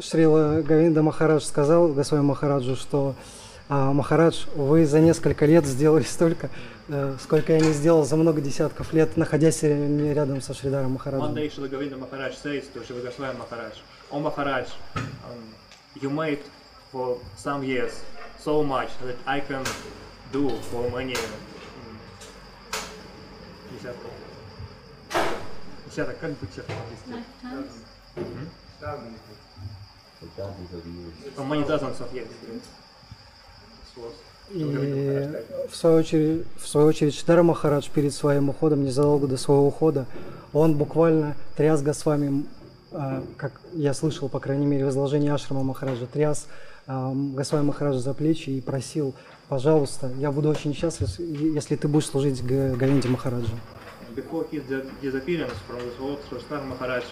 [0.00, 3.14] Шрила Гавинда Махарадж сказал Госвами Махараджу, что
[3.68, 6.50] а, Махарадж, вы за несколько лет сделали столько,
[6.88, 11.34] э, сколько я не сделал за много десятков лет, находясь рядом со Шридаром One Махараджем.
[11.34, 13.72] day Shila Govinda Maharaj says to Shiva Goswami Maharaj,
[14.10, 15.54] Oh Maharaj, um,
[16.00, 16.40] you made
[16.92, 17.92] for some years
[18.38, 19.64] so much that I can
[20.32, 21.16] do for many
[23.72, 24.10] десятков.
[25.86, 26.74] Десяток, как быть десяток
[28.80, 29.35] по-английски?
[30.36, 32.28] For dozens of years.
[34.50, 34.62] И
[35.68, 40.06] в свою очередь, в свою очередь Шидара Махарадж перед своим уходом, незадолго до своего ухода,
[40.52, 42.46] он буквально тряс Госвами,
[42.92, 46.46] а, как я слышал, по крайней мере, в изложении Ашрама Махараджа, тряс
[46.86, 49.14] а, Госвами Махараджа за плечи и просил,
[49.48, 53.50] пожалуйста, я буду очень счастлив, если ты будешь служить Говинде Махараджу.
[54.14, 57.04] Before his di- disappearance from this world, Srishtar Maharaj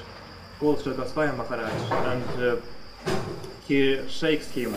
[0.59, 2.57] called Sri Goswami Maharaj and uh,
[3.69, 4.73] he shakes him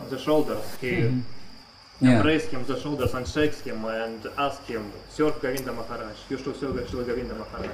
[0.00, 0.64] on the shoulders.
[0.80, 1.22] He
[2.00, 2.16] Yeah.
[2.18, 4.82] embraces him on the shoulders and shakes him and asks him,
[5.16, 7.70] serve Govinda Maharaj, you should serve Sri Govinda Maharaj.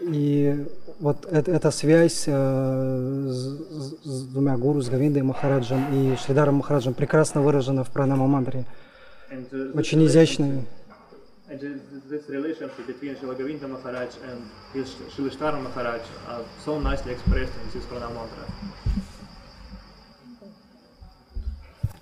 [0.00, 0.64] И
[1.00, 6.94] вот эт- эта связь э, с, с- двумя гуру, с Говиндой Махараджем и Шридаром Махараджем
[6.94, 8.64] прекрасно выражена в Пранама Мантре.
[9.30, 10.64] Uh, Очень изящная.
[11.50, 11.60] and
[12.08, 17.84] this relationship between Shilagovinda Maharaj and his Shilishtara Maharaj are so nicely expressed in this
[17.86, 18.44] Pranamantra.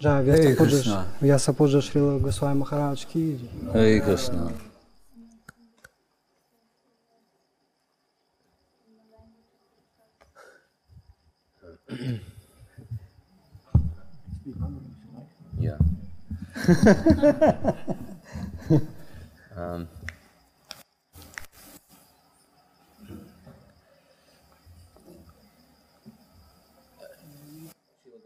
[0.01, 3.38] Já Vyasapuja Vyasapuja Srila Goswami Maharaj ki.
[3.72, 4.53] Hare Krishna.
[15.59, 15.78] yeah.
[19.57, 19.88] um,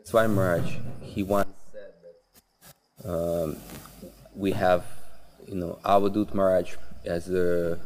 [0.05, 1.93] Swami Maharaj, he once said
[3.05, 3.57] that um,
[4.35, 4.85] we have,
[5.47, 6.75] you know, Avadut Maharaj
[7.05, 7.79] as the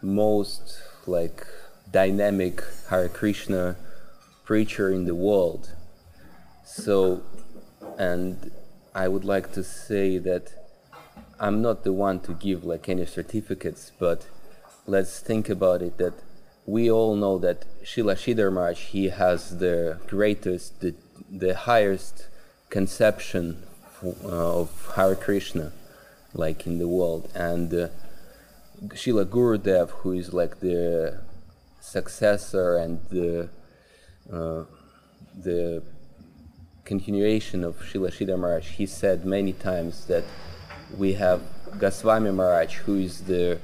[0.00, 1.44] most like
[1.90, 3.76] dynamic Hare Krishna
[4.44, 5.70] preacher in the world.
[6.64, 7.22] So,
[7.98, 8.52] and
[8.94, 10.65] I would like to say that
[11.38, 14.26] I'm not the one to give like any certificates, but
[14.86, 16.14] let's think about it that
[16.64, 20.94] we all know that Shila Shidhar Maharaj, he has the greatest, the,
[21.30, 22.26] the highest
[22.70, 23.62] conception
[24.02, 25.72] uh, of Hare Krishna,
[26.34, 27.30] like in the world.
[27.34, 27.88] And uh,
[28.94, 31.20] Shila Gurudev, who is like the
[31.80, 33.48] successor and the,
[34.32, 34.64] uh,
[35.36, 35.82] the
[36.84, 40.24] continuation of Shila Shida Maharaj, he said many times that
[40.96, 41.42] we have
[41.78, 43.58] Goswami Maharaj, who is the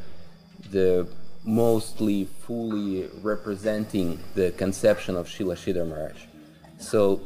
[0.71, 1.07] the
[1.45, 6.25] mostly fully representing the conception of Shila Shida Maharaj.
[6.79, 7.21] So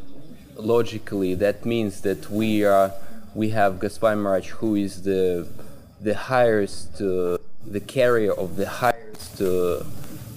[0.57, 2.93] logically, that means that we are
[3.35, 5.47] we have Goswami Maharaj, who is the
[6.01, 9.83] the highest, uh, the carrier of the highest uh,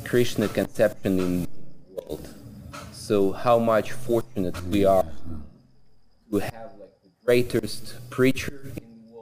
[0.06, 1.48] Krishna conception in the
[1.94, 2.34] world.
[2.92, 5.06] So how much fortunate we are
[6.32, 8.74] to have like the greatest preacher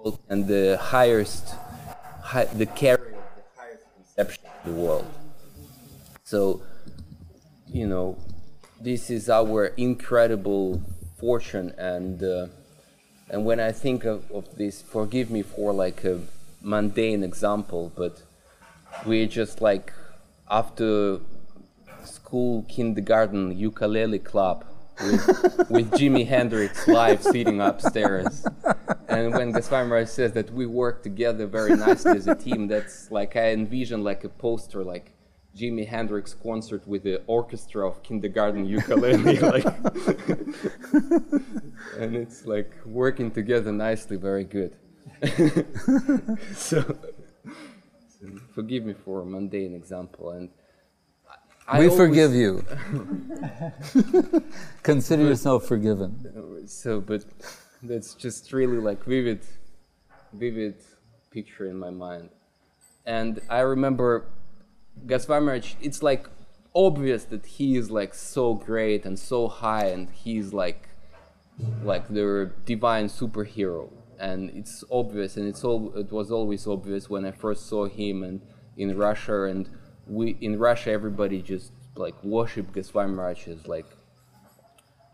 [0.03, 1.55] world and the highest,
[2.21, 5.07] hi, the carrier of the highest conception in the world.
[6.23, 6.61] So,
[7.67, 8.17] you know,
[8.81, 10.81] this is our incredible
[11.17, 12.23] fortune and.
[12.23, 12.47] Uh,
[13.29, 16.21] and when I think of, of this, forgive me for like a
[16.61, 18.21] mundane example, but
[19.05, 19.91] we're just like
[20.49, 21.19] after
[22.05, 24.63] school kindergarten ukulele club
[25.01, 28.45] with, with Jimi Hendrix live sitting upstairs.
[29.07, 33.35] And when Goswami says that we work together very nicely as a team, that's like
[33.35, 35.13] I envision like a poster like
[35.57, 39.65] Jimi Hendrix concert with the orchestra of kindergarten ukulele, like,
[41.97, 44.75] and it's like working together nicely, very good.
[46.53, 46.79] so,
[48.19, 50.49] so, forgive me for a mundane example, and
[51.67, 52.63] I we always- forgive you.
[54.83, 56.65] Consider yourself forgiven.
[56.67, 57.25] So, but
[57.83, 59.41] that's just really like vivid,
[60.33, 60.75] vivid
[61.31, 62.29] picture in my mind.
[63.05, 64.25] And I remember
[65.05, 66.27] Maharaj, it's like
[66.73, 70.89] obvious that he is like so great and so high and he's like
[71.83, 73.89] like the divine superhero
[74.19, 78.21] and it's obvious and it's all it was always obvious when I first saw him
[78.23, 78.41] and
[78.75, 79.67] in Russia and
[80.09, 83.87] we in Russia everybody just like worship Goswami Maharaj as like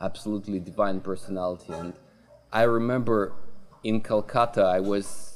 [0.02, 1.94] absolutely divine personality and
[2.52, 3.34] I remember
[3.84, 5.34] in Calcutta I was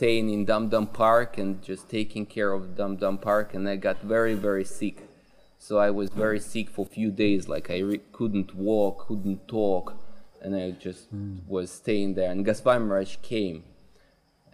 [0.00, 3.76] staying in Dum Dum Park and just taking care of Dum Dum Park, and I
[3.76, 4.96] got very, very sick.
[5.58, 7.50] So I was very sick for a few days.
[7.50, 9.94] Like I re- couldn't walk, couldn't talk,
[10.40, 11.40] and I just hmm.
[11.46, 12.30] was staying there.
[12.30, 13.64] And Goswami Maharaj came,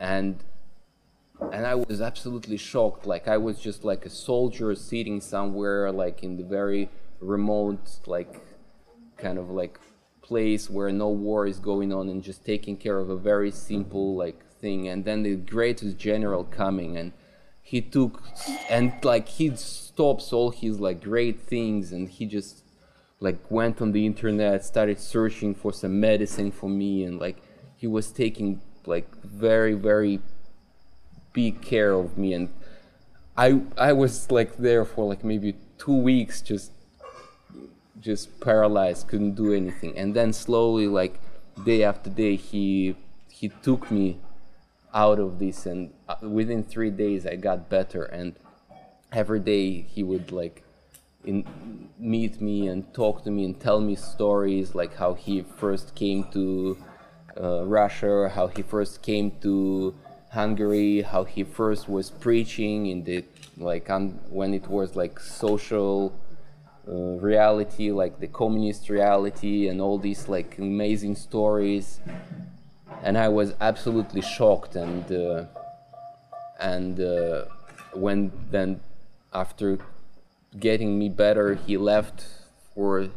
[0.00, 0.42] and
[1.52, 3.06] and I was absolutely shocked.
[3.06, 6.88] Like I was just like a soldier sitting somewhere, like in the very
[7.20, 8.40] remote, like
[9.16, 9.78] kind of like
[10.22, 14.16] place where no war is going on, and just taking care of a very simple
[14.16, 14.88] like thing.
[14.88, 17.12] And then the greatest general coming, and
[17.62, 18.22] he took
[18.70, 22.62] and like he stops all his like great things, and he just
[23.20, 27.38] like went on the internet, started searching for some medicine for me, and like
[27.76, 30.20] he was taking like very very
[31.36, 32.32] big care of me.
[32.32, 32.48] And
[33.36, 36.72] I I was like there for like maybe two weeks just
[38.00, 39.92] just paralyzed couldn't do anything.
[40.00, 41.14] And then slowly like
[41.70, 42.96] day after day he
[43.28, 44.18] he took me
[44.94, 45.66] out of this.
[45.66, 48.04] And uh, within three days I got better.
[48.04, 48.34] And
[49.12, 50.64] every day he would like
[51.24, 51.44] in,
[51.98, 56.24] meet me and talk to me and tell me stories like how he first came
[56.32, 56.78] to
[57.38, 59.94] uh, Russia, how he first came to
[60.36, 63.24] Hungary, how he first was preaching in the
[63.56, 66.12] like un, when it was like social
[66.86, 66.92] uh,
[67.30, 72.00] reality, like the communist reality, and all these like amazing stories.
[73.02, 75.44] And I was absolutely shocked and uh,
[76.60, 77.46] and uh,
[77.94, 78.80] when then
[79.32, 79.78] after
[80.66, 82.18] getting me better, he left
[82.74, 83.08] for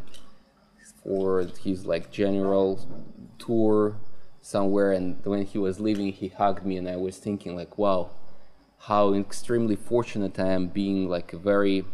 [1.04, 2.70] for his like general
[3.38, 3.96] tour
[4.42, 8.10] somewhere and when he was leaving he hugged me and I was thinking like wow
[8.84, 11.86] how extremely fortunate I am being like a very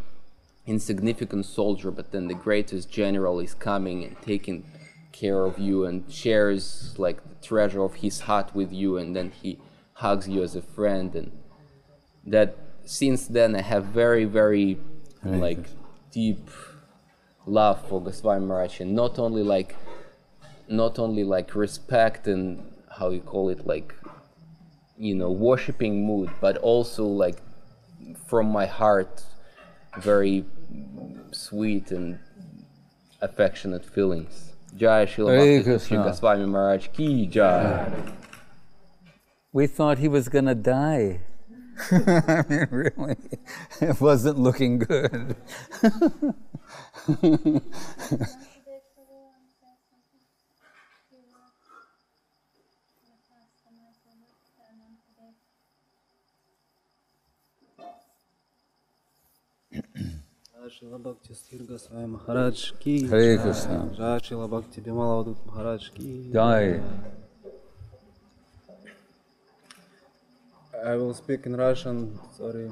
[0.66, 4.64] insignificant soldier but then the greatest general is coming and taking
[5.12, 9.30] care of you and shares like the treasure of his heart with you and then
[9.30, 9.58] he
[9.94, 11.32] hugs you as a friend and
[12.24, 14.78] that since then I have very very
[15.24, 15.66] like
[16.12, 16.48] deep
[17.46, 19.74] love for Goswami Maharaj and not only like
[20.68, 22.62] not only like respect and
[22.98, 23.94] how you call it like
[24.98, 27.36] you know worshiping mood but also like
[28.26, 29.24] from my heart
[29.98, 30.44] very
[31.32, 32.18] sweet and
[33.20, 36.04] affectionate feelings Jai Shila Hare Bhakti Krishna.
[36.04, 37.90] Goswami Maharaj ki Jai
[39.52, 41.20] We thought he was going to die.
[41.90, 43.16] I mean, really,
[43.80, 45.36] it wasn't looking good.
[60.68, 63.06] Шила Бхакти Стирга Свай Махарадж Ки.
[63.06, 63.36] Джай.
[63.36, 63.94] Krishna.
[63.94, 66.30] Джай Шила Бхакти Бималавадут Махарадж Ки.
[66.32, 66.82] Jai.
[70.84, 72.70] I will speak in Russian, sorry.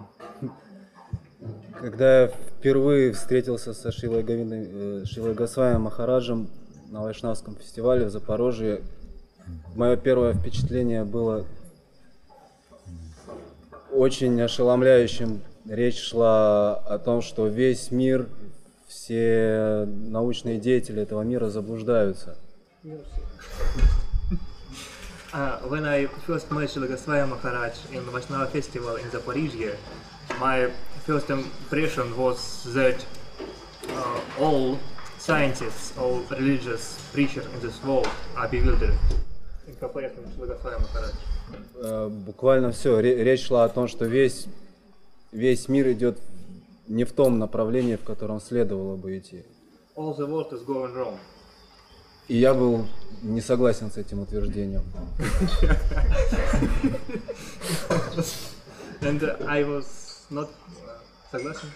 [1.81, 6.48] Когда я впервые встретился со Шилой, Говиндой, э, Шилой Госваем Махараджем
[6.90, 8.82] на Вайшнавском фестивале в Запорожье,
[9.74, 11.47] мое первое впечатление было
[13.93, 15.43] очень ошеломляющим.
[15.66, 18.28] Речь шла о том, что весь мир,
[18.86, 22.36] все научные деятели этого мира заблуждаются.
[25.32, 29.74] Uh, when I first met Srila Goswami Maharaj in Vaishnava festival in Zaporizhye,
[30.39, 30.69] my
[31.05, 33.05] first impression was that
[33.89, 34.78] uh, all
[35.19, 38.95] scientists, all religious preachers in this world are bewildered
[39.66, 41.15] in comparison to Srila Goswami Maharaj.
[41.82, 43.01] Э, Буквально все.
[43.01, 44.47] Речь шла о том, что весь,
[45.35, 46.19] весь мир идет
[46.89, 49.44] не в том направлении, в котором следовало бы идти.
[49.97, 51.19] All the world is going wrong.
[52.28, 52.86] И я был
[53.23, 54.82] не согласен с этим утверждением.
[59.02, 60.48] And uh, I was not
[61.31, 61.69] согласен?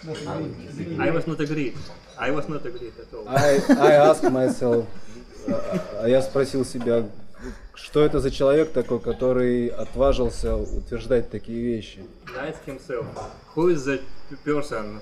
[0.99, 1.75] I was not agreed.
[2.17, 3.27] I was not agreed at all.
[3.27, 4.85] I, I asked myself,
[5.47, 7.05] а- а я спросил себя,
[7.81, 11.99] что это за человек такой, который отважился утверждать такие вещи.
[12.37, 13.05] Asked himself,
[13.55, 14.01] who is the
[14.43, 14.99] person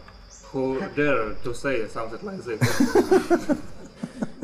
[0.54, 3.58] who dared to say something like this?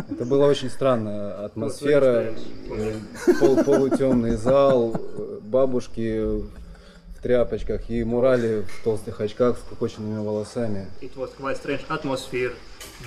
[0.09, 2.33] Это была очень странная атмосфера,
[2.69, 2.99] э,
[3.39, 10.87] пол, полутемный зал, э, бабушки в тряпочках и мурали в толстых очках с кукоченными волосами.
[11.01, 12.53] It was quite strange atmosphere,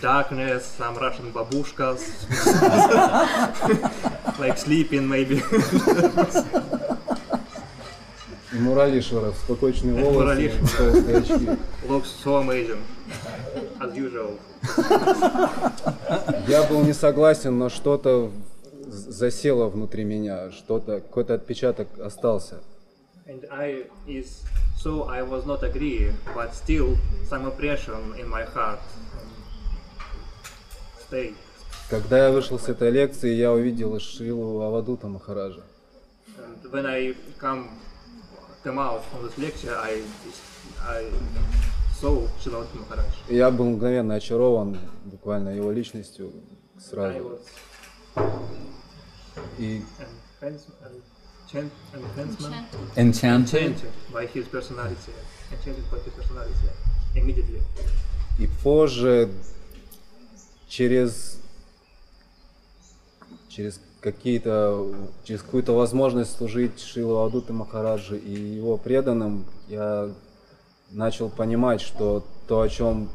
[0.01, 2.01] darkness, some Russian babushkas,
[4.39, 5.43] like sleeping maybe.
[8.53, 10.77] И муралишеров с кукоченными волосами, Муралишеров.
[10.79, 11.49] толстые очки.
[11.89, 12.81] Looks so amazing,
[13.81, 14.39] as usual.
[16.49, 18.31] Я был не согласен, но что-то
[18.89, 22.61] засело внутри меня, что-то, какой-то отпечаток остался.
[23.27, 24.45] And I is
[24.79, 26.97] so I was not agree, but still
[27.29, 28.79] some impression in my heart.
[31.89, 35.63] Когда я вышел с этой лекции, я увидел Шилу Авадута Махараджа.
[36.73, 37.69] When I come
[38.65, 40.03] come out from this lecture, I
[40.85, 41.11] I
[42.01, 43.07] saw Maharaj.
[43.29, 46.33] И я был мгновенно очарован буквально его личностью
[46.77, 47.19] I сразу.
[47.19, 47.41] was
[49.59, 49.83] И
[52.97, 53.77] enchanted
[54.13, 55.13] by his personality,
[55.53, 56.69] enchanted by his personality
[57.15, 57.63] immediately.
[58.39, 59.31] И позже,
[60.69, 61.39] через,
[63.49, 64.95] через какие-то,
[65.25, 70.11] через какую-то возможность служить Шилу Адуты Махараджи и его преданным, я
[70.91, 73.11] начал понимать, что то, о чем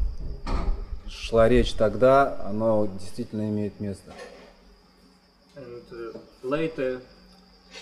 [1.08, 4.14] шла речь тогда, оно действительно имеет место.
[5.56, 7.02] And later,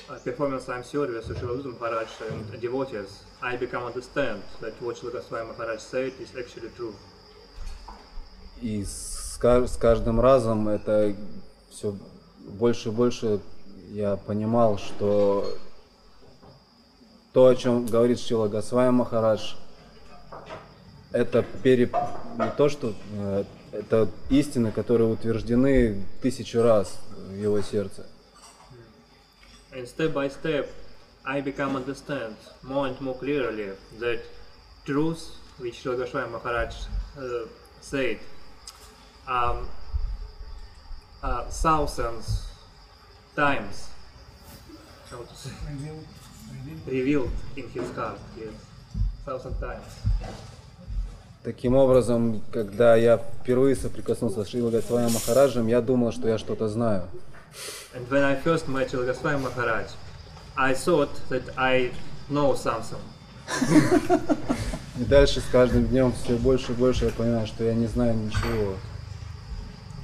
[0.10, 5.48] uh, performing some service to Shivaduta Maharaj and devotees, I become understand that what Goswami
[5.48, 6.94] Maharaj said is actually true.
[8.62, 11.16] И с, с каждым разом это
[11.70, 11.96] все
[12.46, 13.40] больше и больше
[13.90, 15.46] я понимал, что
[17.34, 19.54] то, о чем говорит Шила Госвами Махарадж,
[21.12, 21.90] это пере...
[22.38, 27.00] не то, что э, это истины, которые утверждены тысячу раз
[27.30, 28.06] в его сердце.
[29.72, 30.68] And step by step,
[31.24, 34.22] I become understand more and more clearly that
[34.86, 35.20] truth
[35.60, 36.74] which Shri Goswami Maharaj
[37.18, 37.48] uh,
[37.82, 38.20] said
[39.30, 39.68] um,
[41.22, 42.48] uh, thousands
[43.36, 43.90] times
[45.10, 45.52] how to say,
[46.86, 48.54] revealed in his heart, yes,
[49.26, 49.86] thousand times.
[51.44, 56.68] Таким образом, когда я впервые соприкоснулся с Шилой Госвами Махараджем, я думал, что я что-то
[56.68, 57.04] знаю.
[57.94, 59.88] And when I first met Shri Goswami Maharaj,
[60.58, 61.92] I thought that I
[62.30, 63.00] know something.
[65.00, 68.16] И дальше с каждым днем все больше и больше я понимаю, что я не знаю
[68.16, 68.76] ничего.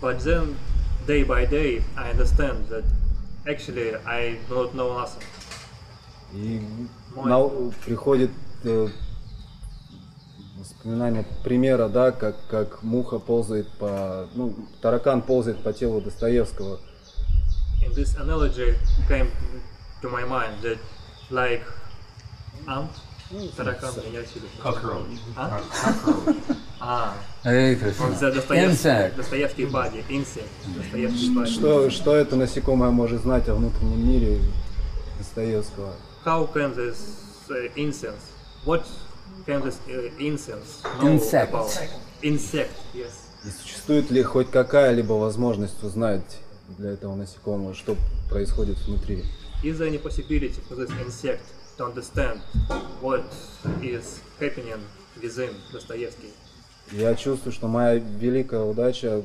[0.05, 0.55] But then,
[1.07, 2.83] day by day, I understand that
[3.49, 5.23] actually I do not know nothing.
[6.31, 6.61] И
[7.15, 8.29] Мой- на- приходит
[8.65, 8.87] э,
[10.59, 16.79] воспоминание примера, да, как, как муха ползает по, ну, таракан ползает по телу Достоевского.
[17.83, 18.75] And this analogy
[19.07, 19.31] came
[20.03, 20.77] to my mind that
[21.31, 21.63] like
[22.67, 22.91] ant,
[23.55, 24.45] таракан, меня отсюда.
[25.35, 25.61] А?
[26.79, 29.15] А, the Dostoevsky, Insect.
[29.15, 31.45] Dostoevsky body, insect, Dostoevsky body.
[31.47, 34.41] Что, что это насекомое может знать о внутреннем мире
[35.17, 35.93] Достоевского?
[36.25, 36.97] How can this
[37.49, 38.21] uh, incense,
[38.65, 38.85] what
[39.45, 41.49] can this uh, incense know Insect.
[41.49, 41.71] about?
[42.21, 42.71] insect.
[42.93, 43.11] Yes.
[43.45, 46.39] И существует ли хоть какая-либо возможность узнать
[46.77, 47.95] для этого насекомого, что
[48.29, 49.23] происходит внутри?
[49.63, 51.41] Is there any possibility for this insect
[51.77, 52.39] to understand
[53.01, 53.23] what
[53.81, 54.81] is happening
[55.21, 56.31] within Dostoevsky?
[56.91, 59.23] Я чувствую, что моя великая удача...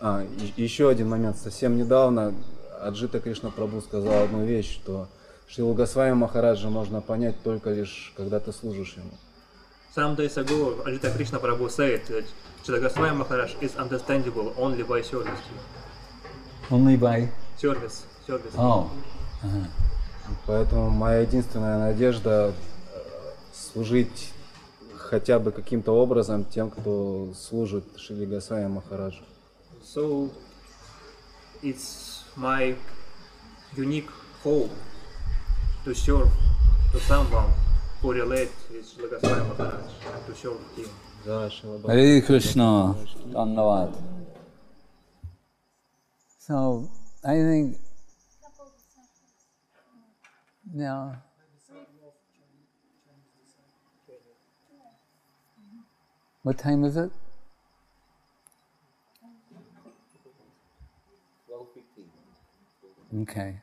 [0.00, 1.36] А, и- еще один момент.
[1.38, 2.34] Совсем недавно
[2.80, 5.08] Аджита Кришна Прабhu сказал одну вещь, что
[5.48, 9.10] Шрила Госвами Махараджа можно понять только лишь, когда ты служишь ему.
[9.96, 12.24] Some days ago, Ajita Krishna Prabhu said that
[12.64, 15.40] Chidagaswami Maharaj is understandable only by service.
[16.70, 17.28] Only by.
[17.56, 18.52] Service, service.
[18.56, 18.90] Oh.
[20.46, 22.98] Поэтому моя единственная надежда э,
[23.52, 24.32] служить
[24.96, 29.24] хотя бы каким-то образом тем, кто служит Шри Госвами Махараджу.
[29.82, 30.30] So
[31.62, 32.76] it's my
[33.76, 34.10] unique
[34.44, 34.70] hope
[35.84, 36.30] to serve
[36.92, 37.50] to someone
[38.02, 39.84] who relates with Chidagaswami Maharaj
[40.14, 40.88] and to serve him.
[41.86, 42.94] Hare Krishna.
[43.32, 43.94] Dhanyavad.
[46.38, 46.88] So,
[47.24, 47.76] I think.
[50.74, 51.14] Yeah.
[56.42, 57.10] What time is it?
[63.22, 63.60] Okay.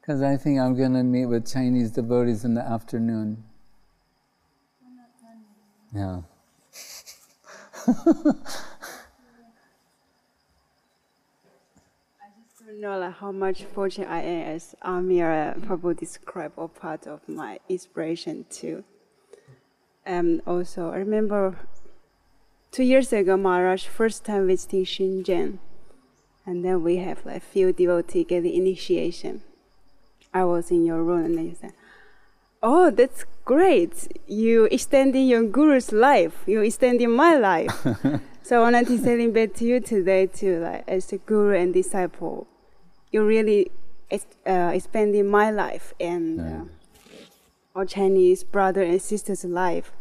[0.00, 3.44] Because I think I'm going to meet with Chinese devotees in the afternoon.
[5.94, 6.22] Yeah.
[12.80, 17.28] don't know like how much fortunate I am as Amir probably described or part of
[17.28, 18.84] my inspiration too.
[20.06, 21.56] And also, I remember
[22.70, 25.58] two years ago, Maharaj first time visiting Shenzhen,
[26.46, 29.42] and then we have like few devotee getting initiation.
[30.32, 31.72] I was in your room, and then you said,
[32.62, 34.06] "Oh, that's great!
[34.28, 36.44] You extending your guru's life.
[36.46, 37.74] You extending my life."
[38.42, 42.46] so I wanted to celebrate to you today too, like as a guru and disciple.
[43.10, 43.70] You really
[44.12, 46.64] uh, expanding my life and uh,
[47.74, 49.92] our Chinese brother and sisters' life.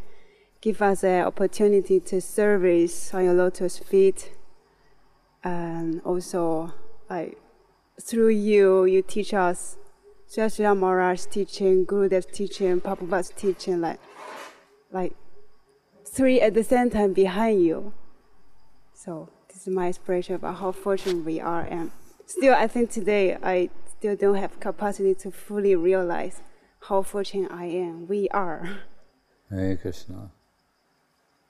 [0.59, 4.31] Give us an opportunity to service on your lotus feet,
[5.43, 6.73] and also
[7.09, 7.37] like
[8.01, 9.77] through you, you teach us
[10.27, 13.99] Sri Maharaj's teaching, Gurudev's teaching, Prabhupada's teaching, like,
[14.91, 15.13] like
[16.05, 17.93] three at the same time behind you.
[18.93, 21.91] So this is my inspiration about how fortunate we are, and
[22.27, 26.41] still, I think today I still don't have capacity to fully realize
[26.81, 28.07] how fortunate I am.
[28.07, 28.77] We are.
[29.49, 30.29] Hare Krishna.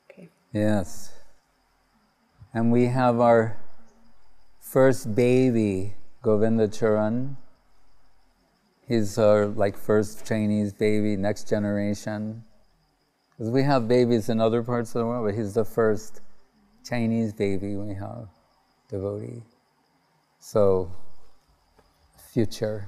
[0.09, 0.29] Okay.
[0.53, 1.11] Yes.
[2.53, 3.57] And we have our
[4.61, 7.37] first baby, Govinda Charan.
[8.87, 12.43] He's our like first Chinese baby, next generation.
[13.31, 16.21] Because we have babies in other parts of the world, but he's the first
[16.87, 18.29] Chinese baby we have,
[18.89, 19.43] devotee.
[20.47, 20.87] So,
[22.31, 22.87] future.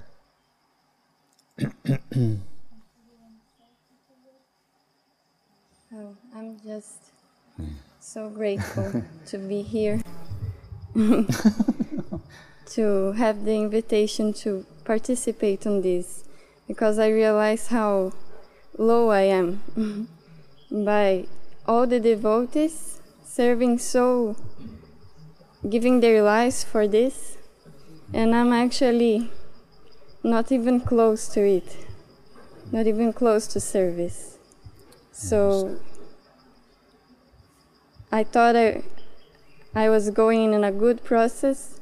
[5.91, 7.11] Oh, I'm just
[7.99, 10.01] so grateful to be here,
[10.95, 11.27] to
[13.17, 16.23] have the invitation to participate on this,
[16.65, 18.13] because I realize how
[18.77, 19.61] low I am
[20.71, 21.25] by
[21.67, 24.37] all the devotees serving so,
[25.69, 27.35] giving their lives for this,
[28.13, 29.31] and I'm actually
[30.23, 31.85] not even close to it,
[32.71, 34.37] not even close to service.
[35.11, 35.79] So
[38.11, 38.83] I thought I,
[39.75, 41.79] I was going in a good process,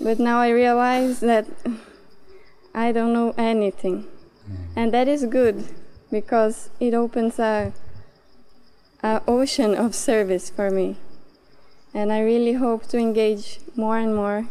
[0.00, 1.46] but now I realize that
[2.74, 4.04] I don't know anything.
[4.04, 4.56] Mm.
[4.76, 5.68] And that is good
[6.10, 7.72] because it opens a,
[9.02, 10.96] a ocean of service for me.
[11.94, 14.48] And I really hope to engage more and more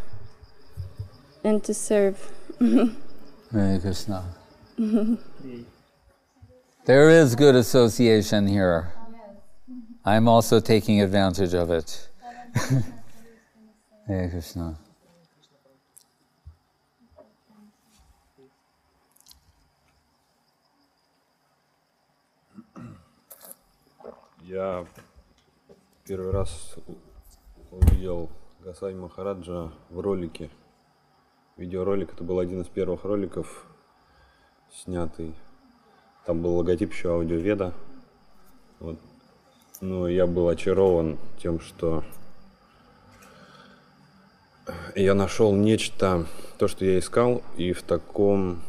[1.43, 2.17] and to serve.
[3.53, 4.25] Hare Krishna.
[6.87, 8.93] There is good association here.
[10.05, 12.09] I'm also taking advantage of it.
[14.07, 14.77] Hare Krishna.
[24.43, 24.87] Я
[26.05, 30.51] первый раз у- увидел Гасай Махараджа в ролике.
[31.60, 33.66] Видеоролик, это был один из первых роликов,
[34.72, 35.36] снятый.
[36.26, 37.74] Там был логотип еще аудиоведа.
[38.80, 38.98] Вот.
[39.82, 42.06] Ну, я был очарован тем, что
[44.96, 46.28] я нашел нечто,
[46.58, 48.62] то, что я искал, и в таком,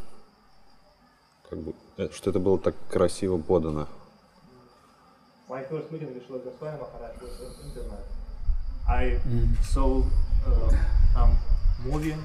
[1.48, 3.86] как бы, э, что это было так красиво подано.
[5.48, 8.04] My first meeting with Goswami Maharaj was on internet.
[8.88, 9.20] I
[9.62, 10.02] saw
[10.44, 10.72] uh,
[11.14, 11.38] some
[11.84, 12.16] movie.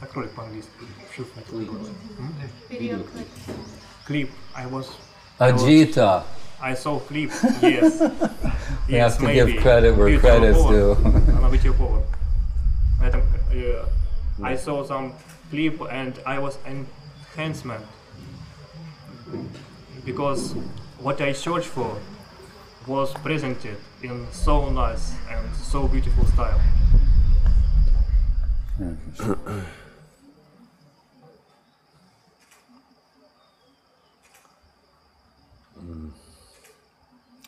[0.00, 0.70] Как ролик по-английски?
[1.14, 1.40] Шифр.
[2.70, 3.28] Video clip.
[4.06, 4.30] Clip.
[4.56, 4.86] I was.
[5.38, 6.22] I was- Ajita.
[6.62, 7.30] I saw clip.
[7.62, 8.00] Yes.
[8.88, 9.52] We yes, have to maybe.
[9.52, 10.72] give credit where Бьютиева credit's повар.
[10.74, 10.96] due.
[11.38, 12.02] Она Бьютиева повар.
[13.00, 13.22] На этом,
[13.52, 13.84] э,
[14.42, 15.12] I saw some
[15.50, 17.84] clip and I was enhancement
[20.04, 20.54] because
[20.98, 21.96] what I searched for
[22.86, 26.60] was presented in so nice and so beautiful style.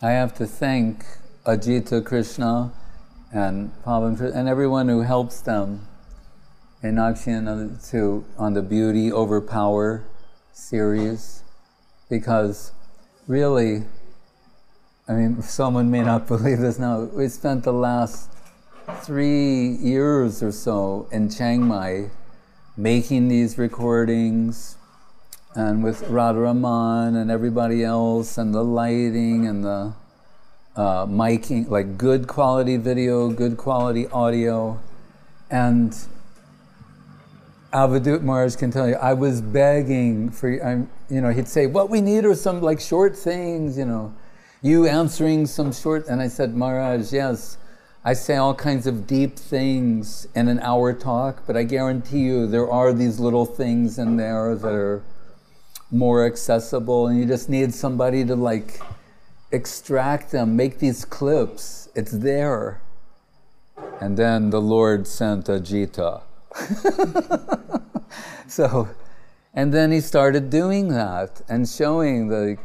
[0.02, 1.04] I have to thank
[1.46, 2.72] Ajita Krishna
[3.34, 5.88] and Pavan and everyone who helps them
[6.84, 6.96] in
[7.84, 10.04] too on the Beauty Over Power
[10.54, 11.44] series
[12.10, 12.72] because
[13.28, 13.84] really,
[15.08, 17.04] I mean, someone may not believe this now.
[17.04, 18.30] We spent the last
[19.02, 22.12] three years or so in Chiang Mai
[22.78, 24.77] making these recordings
[25.58, 29.92] and with Radharaman and everybody else and the lighting and the
[30.76, 34.80] uh, miking, like good quality video, good quality audio.
[35.50, 35.98] And
[37.74, 41.90] Avadut Maharaj can tell you, I was begging for, I'm, you know, he'd say, what
[41.90, 44.14] we need are some like short things, you know,
[44.62, 47.58] you answering some short, and I said, Maharaj, yes,
[48.06, 52.46] I say all kinds of deep things in an hour talk, but I guarantee you
[52.46, 55.02] there are these little things in there that are
[55.92, 58.82] more accessible, and you just need somebody to like
[59.52, 61.90] extract them, make these clips.
[61.96, 62.82] It's there.
[64.00, 66.22] And then the Lord sent Ajita.
[68.48, 68.90] so,
[69.54, 72.58] and then he started doing that and showing the.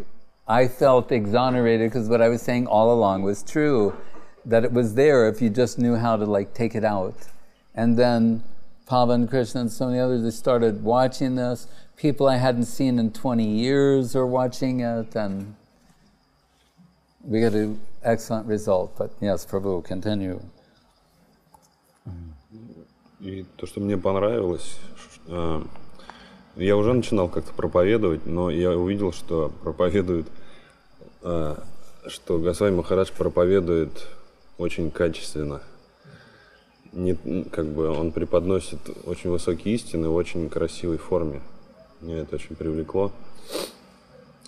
[0.49, 3.97] I felt exonerated because what I was saying all along was true,
[4.45, 7.15] that it was there if you just knew how to like take it out.
[7.75, 8.43] And then
[8.87, 11.67] Pavan Krishna and so many others, they started watching this.
[11.97, 15.55] People I hadn't seen in 20 years are watching it, and
[17.25, 18.97] we got an excellent result.
[18.99, 20.41] But yes, Prabhu, continue.
[23.21, 24.79] И то, что мне понравилось,
[25.29, 25.63] э,
[26.57, 30.27] я уже начинал как-то проповедовать, но я увидел, что проповедует,
[31.23, 31.57] э,
[32.09, 34.09] что Госвами Махарадж проповедует
[34.59, 35.63] очень качественно.
[36.93, 37.15] Не,
[37.45, 41.41] как бы он преподносит очень высокие истины в очень красивой форме.
[42.03, 43.13] Меня это очень привлекло.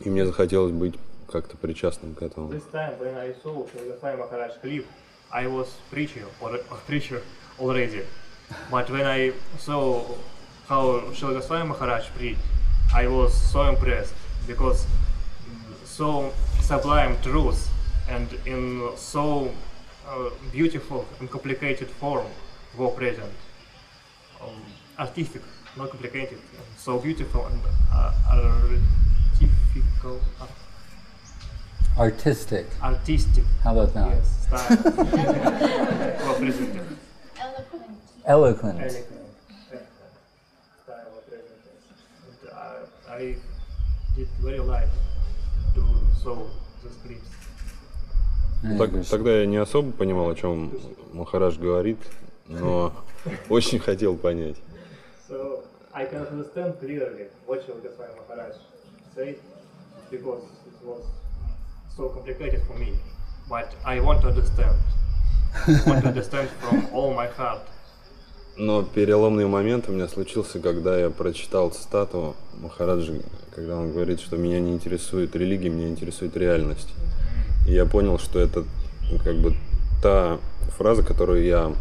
[0.01, 0.97] И мне захотелось быть
[1.31, 2.49] как-то причастным к этому.
[2.51, 4.85] This time when I saw Goswami Maharaj clip,
[5.31, 7.23] I was preacher or, or preacher
[7.61, 8.05] already.
[8.73, 10.05] But when I saw
[10.69, 12.41] how Srila Goswami Maharaj preached,
[12.93, 14.15] I was so impressed
[14.49, 17.71] because mm, so sublime truth
[18.09, 19.53] and in so
[20.09, 22.27] uh, beautiful and complicated form
[22.77, 23.33] were present.
[24.43, 24.61] Um,
[24.99, 25.43] artistic,
[25.77, 26.39] not complicated,
[26.79, 27.61] so beautiful and
[27.93, 30.21] uh, artificial,
[31.99, 32.67] Artistic.
[32.83, 33.45] artistic.
[33.63, 34.09] How about that?
[34.09, 34.77] Yes, style.
[38.27, 38.81] Eloquent.
[38.81, 38.81] Eloquent.
[43.09, 43.37] I,
[44.17, 44.89] did very like
[45.75, 45.83] to
[46.23, 46.37] saw
[46.83, 47.31] the scripts.
[48.79, 50.73] Так- тогда я не особо понимал, о чем
[51.13, 51.99] Махарадж говорит,
[52.49, 52.93] но
[53.49, 54.57] очень хотел понять.
[55.35, 58.55] So I can understand clearly what Goswami Maharaj
[59.17, 59.37] said
[60.09, 61.03] because it was
[61.97, 62.93] so complicated for me.
[63.49, 64.77] But I want to understand.
[65.87, 67.63] want to understand from all my heart.
[68.57, 73.21] Но переломный момент у меня случился, когда я прочитал цитату Махараджи,
[73.53, 76.95] когда он говорит, что меня не интересует религия, меня интересует реальность.
[77.67, 78.63] И я понял, что это
[79.11, 79.57] ну, как бы
[80.01, 80.39] та
[80.79, 81.75] фраза, которую я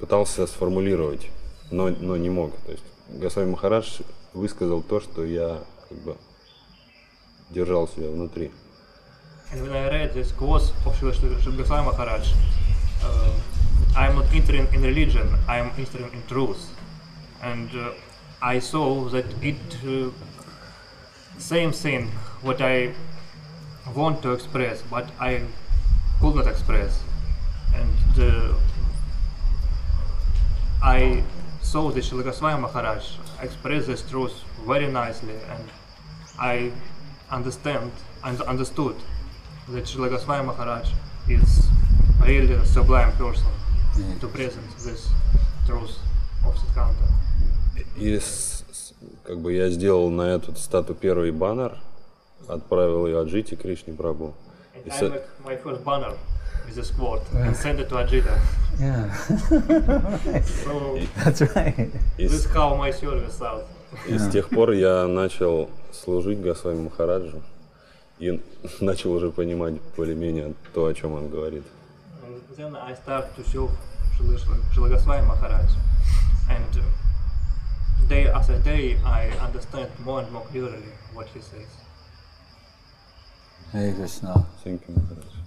[0.00, 1.28] пытался сформулировать,
[1.72, 2.54] но, но не мог.
[2.66, 4.00] То есть Госвами Махарадж
[4.34, 6.16] высказал то, что я как бы
[7.50, 8.52] держал в себе внутри.
[9.52, 12.32] And when I read this quote of Goswami Maharaj,
[13.04, 13.34] uh,
[13.94, 16.70] I am not interested in religion, I am interested in truth.
[17.42, 17.90] And uh,
[18.40, 20.10] I saw that it uh,
[21.38, 22.94] same thing what I
[23.94, 25.42] want to express, but I
[26.20, 27.02] could not express.
[27.74, 28.54] And uh,
[30.82, 31.22] I
[31.72, 33.04] saw that Srila Goswami Maharaj
[33.40, 34.34] express this truth
[34.66, 35.64] very nicely, and
[36.38, 36.70] I
[37.30, 37.90] understand
[38.22, 38.96] and understood
[39.70, 40.90] that Srila Goswami Maharaj
[41.30, 41.66] is
[42.26, 43.46] really a sublime person
[44.20, 45.08] to present this
[45.66, 45.96] truth
[46.46, 47.08] of Siddhanta.
[47.96, 48.20] И
[49.24, 51.78] как бы я сделал на эту стату первый баннер,
[52.48, 54.34] отправил ее Аджите Кришне Прабу.
[54.74, 56.18] And I make my first banner
[56.66, 58.38] with this quote and send it to Ajita.
[58.80, 59.12] Yeah.
[60.64, 61.90] So That's right.
[62.16, 63.66] this is how my service out.
[64.08, 67.42] И с тех пор я начал служить Госвами Махараджу
[68.18, 68.40] и
[68.80, 71.64] начал уже понимать более-менее то, о чем он говорит.
[72.24, 73.70] And then I start to serve
[74.16, 74.38] Shri
[74.72, 75.70] Shri Goswami Maharaj.
[76.48, 81.68] And uh, day after day, I understand more and more clearly what he says.
[83.72, 84.46] Hare Krishna.
[84.62, 85.41] Thank you, Maharaj.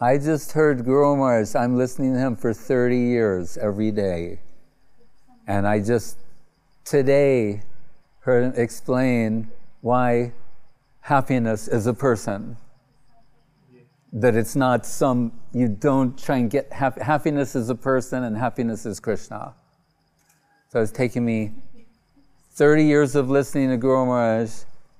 [0.00, 1.56] I just heard Guru Maharaj.
[1.56, 4.38] I'm listening to him for 30 years every day.
[5.48, 6.18] And I just
[6.84, 7.62] today
[8.20, 9.50] heard him explain
[9.80, 10.34] why
[11.00, 12.56] happiness is a person.
[14.12, 18.36] That it's not some, you don't try and get, hap- happiness is a person and
[18.36, 19.54] happiness is Krishna.
[20.68, 21.54] So it's taking me
[22.52, 24.50] 30 years of listening to Guru Maharaj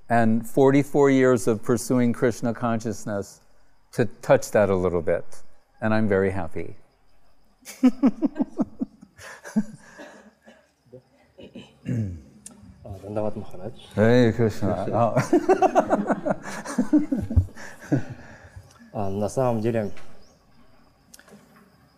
[0.10, 3.42] and 44 years of pursuing Krishna consciousness
[3.94, 5.26] to touch that a little bit.
[5.82, 6.76] And I'm very happy.
[12.84, 13.80] А, Дандават Махарадж.
[13.96, 14.86] Hare Krishna.
[14.92, 15.16] Oh.
[18.92, 19.92] А, на самом деле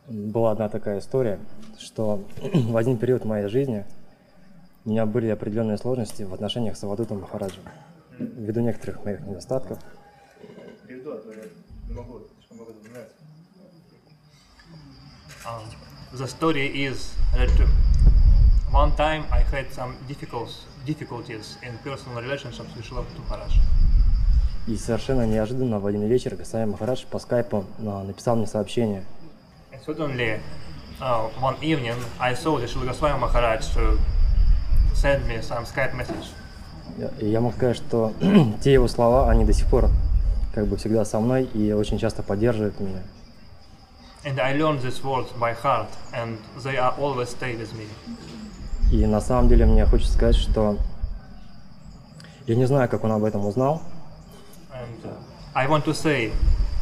[0.07, 1.39] была одна такая история,
[1.79, 2.23] что
[2.53, 3.85] в один период моей жизни
[4.83, 7.63] у меня были определенные сложности в отношениях с Авадутом Махараджем.
[8.18, 9.78] Ввиду некоторых моих недостатков.
[15.46, 15.62] Um,
[16.12, 17.50] the story is that
[18.72, 20.50] one time I had some difficult,
[20.84, 22.98] difficulties in personal relationships with Shri
[23.28, 23.54] Maharaj.
[24.66, 29.04] И совершенно неожиданно в один вечер Гасай Махарадж по скайпу а, написал мне сообщение.
[29.70, 30.40] And suddenly,
[31.00, 33.96] uh, one evening, I saw that Goswami Maharaj uh,
[34.94, 36.26] sent me some Skype message.
[37.20, 38.12] И я могу сказать, что
[38.62, 39.90] те его слова, они до сих пор
[40.54, 43.02] как бы всегда со мной и очень часто поддерживают меня.
[44.24, 47.86] And I learned these words by heart, and they are always stay with me.
[48.90, 50.78] И на самом деле мне хочется сказать, что
[52.46, 53.82] я не знаю, как он об этом узнал,
[54.72, 55.12] And uh,
[55.54, 56.32] I want to say,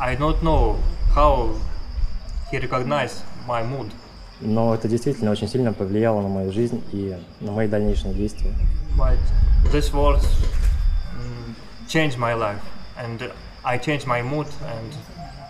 [0.01, 0.77] I don't know
[1.15, 1.55] how
[2.51, 3.91] he recognized my mood,
[4.41, 8.53] но это действительно очень сильно повлияло на мою жизнь и на мои дальнейшие действия.
[8.97, 9.19] but
[9.73, 10.27] these words
[11.16, 11.55] mm,
[11.89, 12.62] changed my life,
[12.97, 13.31] and uh,
[13.65, 14.93] I changed my mood, and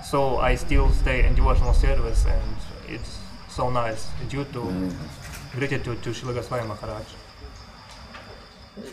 [0.05, 2.57] so I still stay in devotional service, and
[2.89, 3.19] it's
[3.49, 4.91] so nice due to
[5.53, 7.05] gratitude to Shri Goswami Maharaj.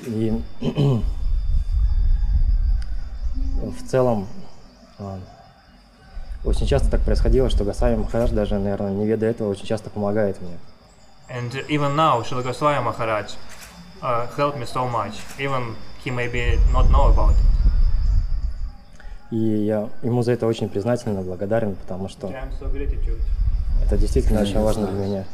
[0.06, 0.42] И
[3.62, 4.28] в целом
[5.00, 5.20] а,
[6.44, 10.42] очень часто так происходило, что Гасами Махарадж, даже, наверное, не ведая этого, очень часто помогает
[10.42, 10.58] мне.
[11.30, 13.32] And even now, Shri Goswami Maharaj
[14.03, 17.37] uh, helped me so much, even he maybe not know about it.
[19.31, 23.21] И я ему за это очень признателен и благодарен, потому что I'm so gratitude.
[23.83, 25.25] это действительно очень важно для меня.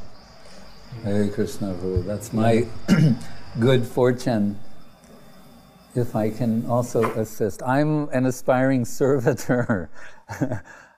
[1.04, 2.04] Hare Krishna Prabhu.
[2.04, 2.66] That's my
[3.58, 4.56] good fortune
[5.94, 7.62] if I can also assist.
[7.62, 9.90] I'm an aspiring servitor.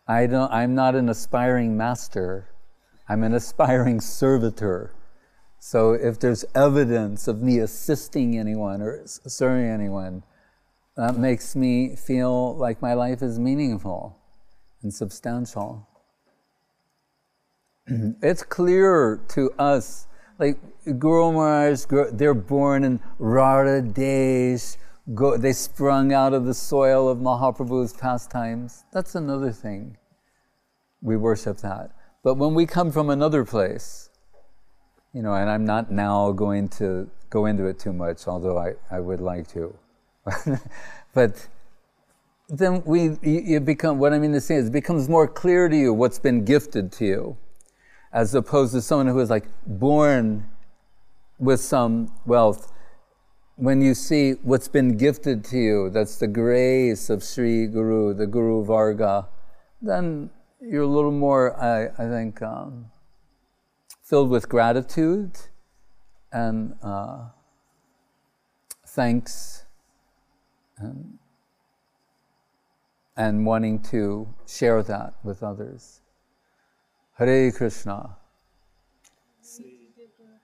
[0.06, 2.46] I don't, I'm not an aspiring master.
[3.08, 4.92] I'm an aspiring servitor.
[5.69, 10.23] So if there's evidence of me assisting anyone or serving anyone,
[10.97, 14.17] that makes me feel like my life is meaningful
[14.81, 15.87] and substantial
[18.23, 20.07] it's clear to us,
[20.39, 20.57] like
[20.97, 24.75] Guru Maharaj, they're born in Radha days,
[25.13, 28.85] go, they sprung out of the soil of Mahaprabhu's pastimes.
[28.91, 29.97] That's another thing.
[30.99, 31.91] We worship that.
[32.23, 34.08] But when we come from another place,
[35.13, 38.73] you know, and I'm not now going to go into it too much, although I,
[38.91, 39.75] I would like to.
[41.13, 41.47] but
[42.49, 45.75] then we, you, become, what I mean to say is, it becomes more clear to
[45.75, 47.37] you what's been gifted to you
[48.11, 50.49] as opposed to someone who is like born
[51.37, 52.71] with some wealth.
[53.55, 58.25] When you see what's been gifted to you, that's the grace of Sri Guru, the
[58.25, 59.27] Guru Varga,
[59.81, 60.29] then
[60.61, 62.85] you're a little more, I, I think, um,
[64.09, 65.37] filled with gratitude
[66.31, 67.25] and uh,
[68.87, 69.65] thanks
[70.79, 71.19] and,
[73.15, 76.01] and wanting to share that with others.
[77.19, 78.15] Hare Krishna.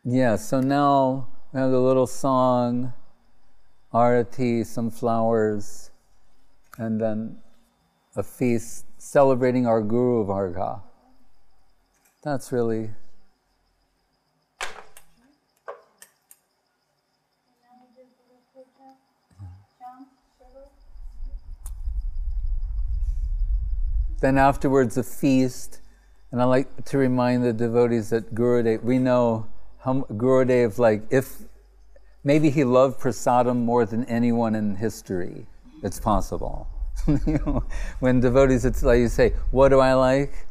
[0.03, 2.93] Yeah, so now we have the little song,
[3.91, 5.89] arati, some flowers,
[6.77, 7.37] and then
[8.15, 10.83] a feast celebrating our Guru Varga.
[12.21, 12.91] That's really.
[24.25, 25.81] Then afterwards, a feast.
[26.31, 29.45] And I like to remind the devotees that Gurudev, we know
[29.77, 31.43] how Gurudev, like, if
[32.23, 35.45] maybe he loved prasadam more than anyone in history.
[35.83, 36.67] It's possible.
[37.07, 37.65] you know,
[37.99, 40.47] when devotees, it's like you say, What do I like?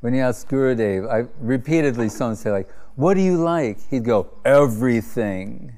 [0.00, 3.78] When you ask Gurudev, I repeatedly someone say, like, What do you like?
[3.90, 5.74] He'd go, Everything.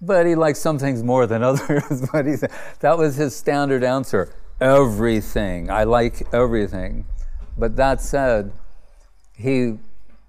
[0.00, 2.08] But he likes some things more than others.
[2.12, 4.32] but he said, that was his standard answer
[4.64, 5.70] everything.
[5.70, 7.04] I like everything.
[7.58, 8.52] But that said,
[9.36, 9.78] he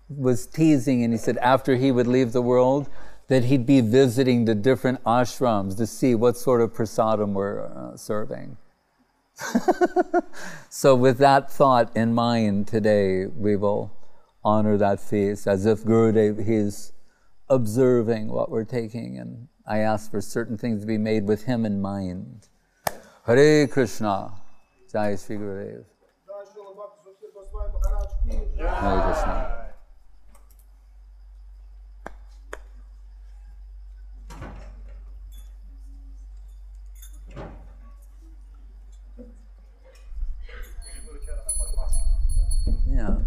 [0.09, 2.89] was teasing and he said after he would leave the world,
[3.27, 7.95] that he'd be visiting the different ashrams to see what sort of prasadam we're uh,
[7.95, 8.57] serving.
[10.69, 13.91] so, with that thought in mind today, we will
[14.43, 16.93] honor that feast as if Gurudev is
[17.49, 21.65] observing what we're taking, and I ask for certain things to be made with him
[21.65, 22.47] in mind.
[23.25, 24.31] Hare Krishna,
[24.91, 25.83] Jai Sri Gurudev.
[28.59, 29.65] Hare Krishna.
[42.87, 43.17] Yeah.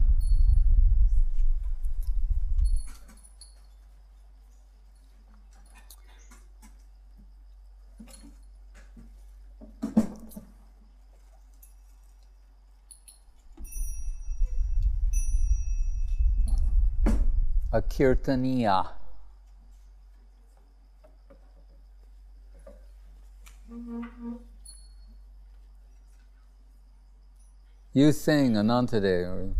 [17.78, 18.88] A kirtaniya.
[27.92, 29.54] You sing Anantade.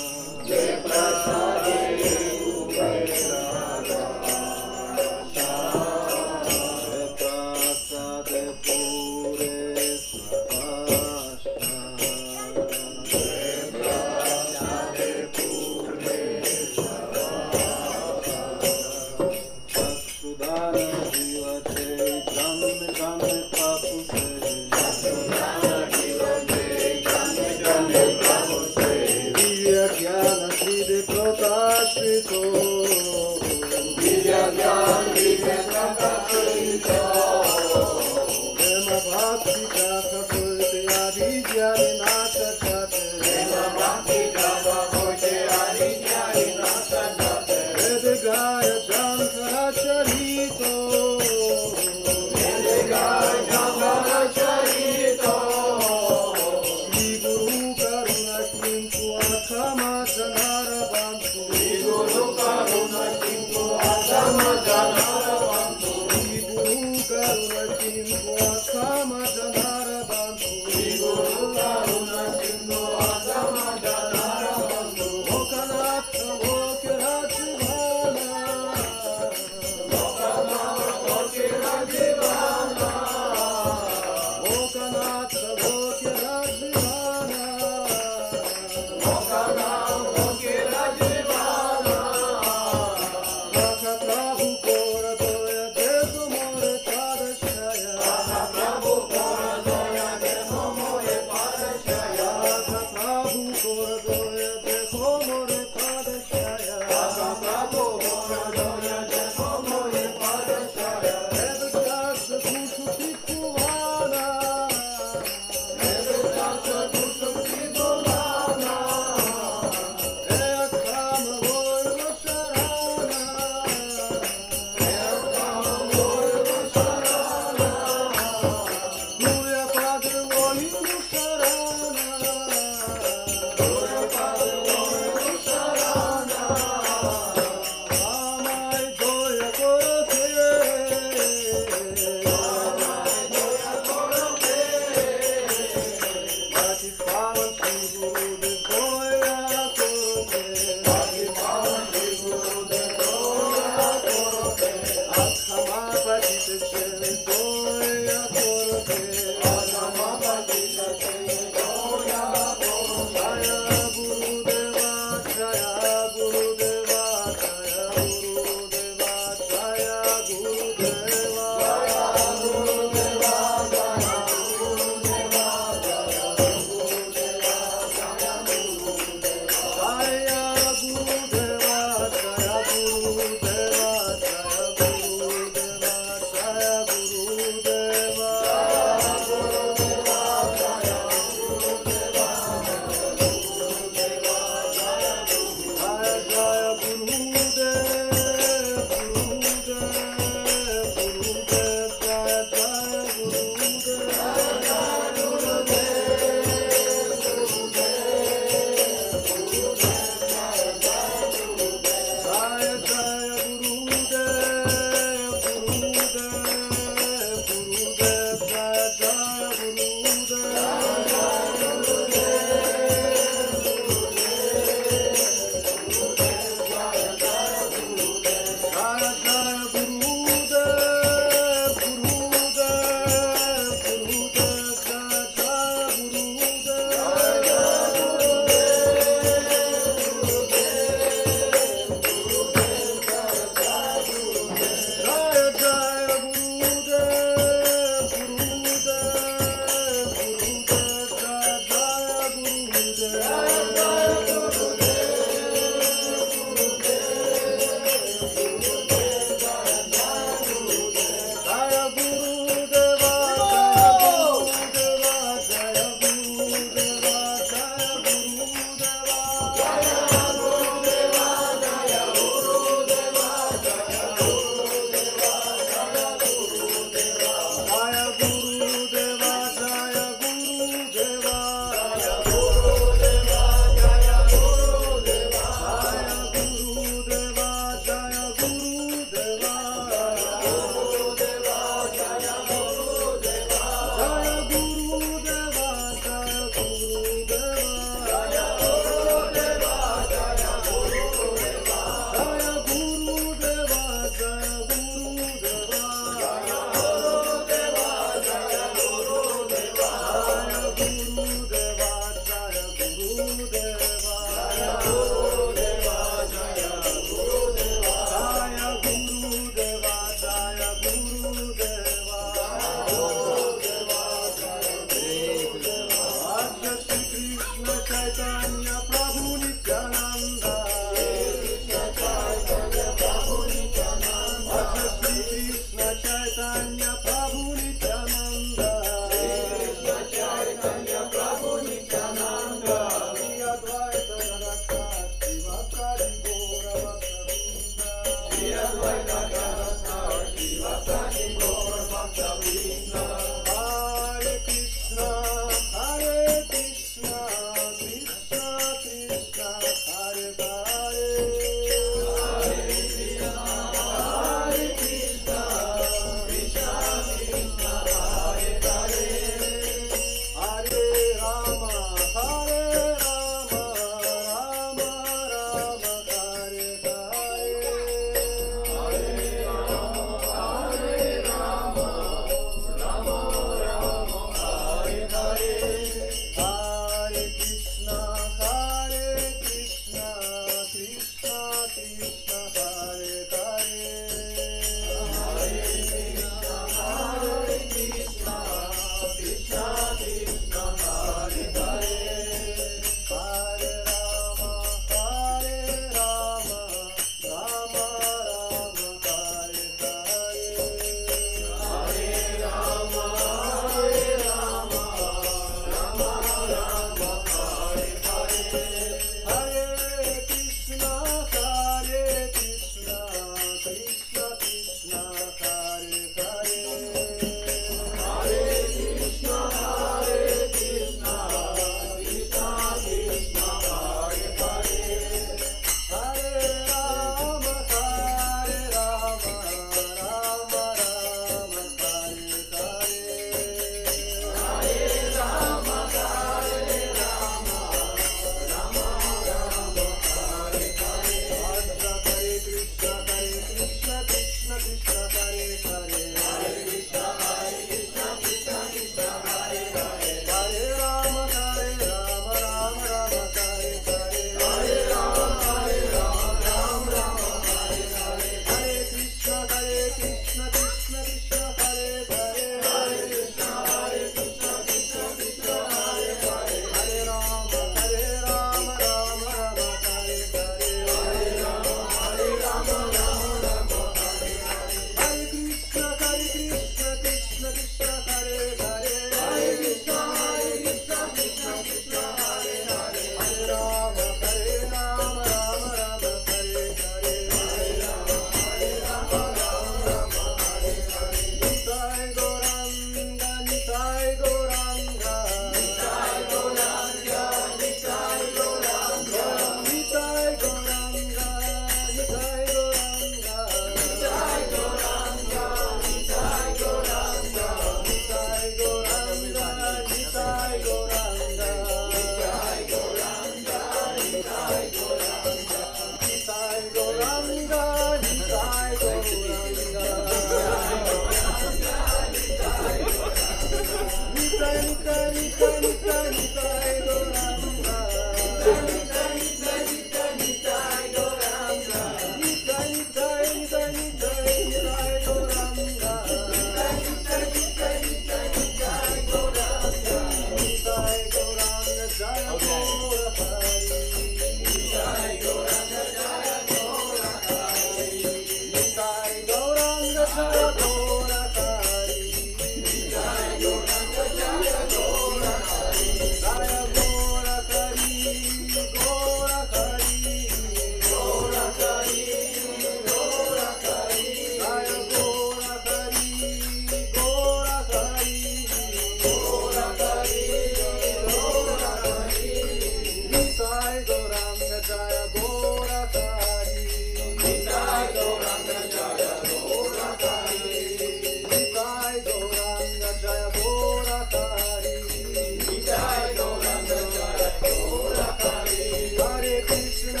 [599.50, 600.00] Krishna,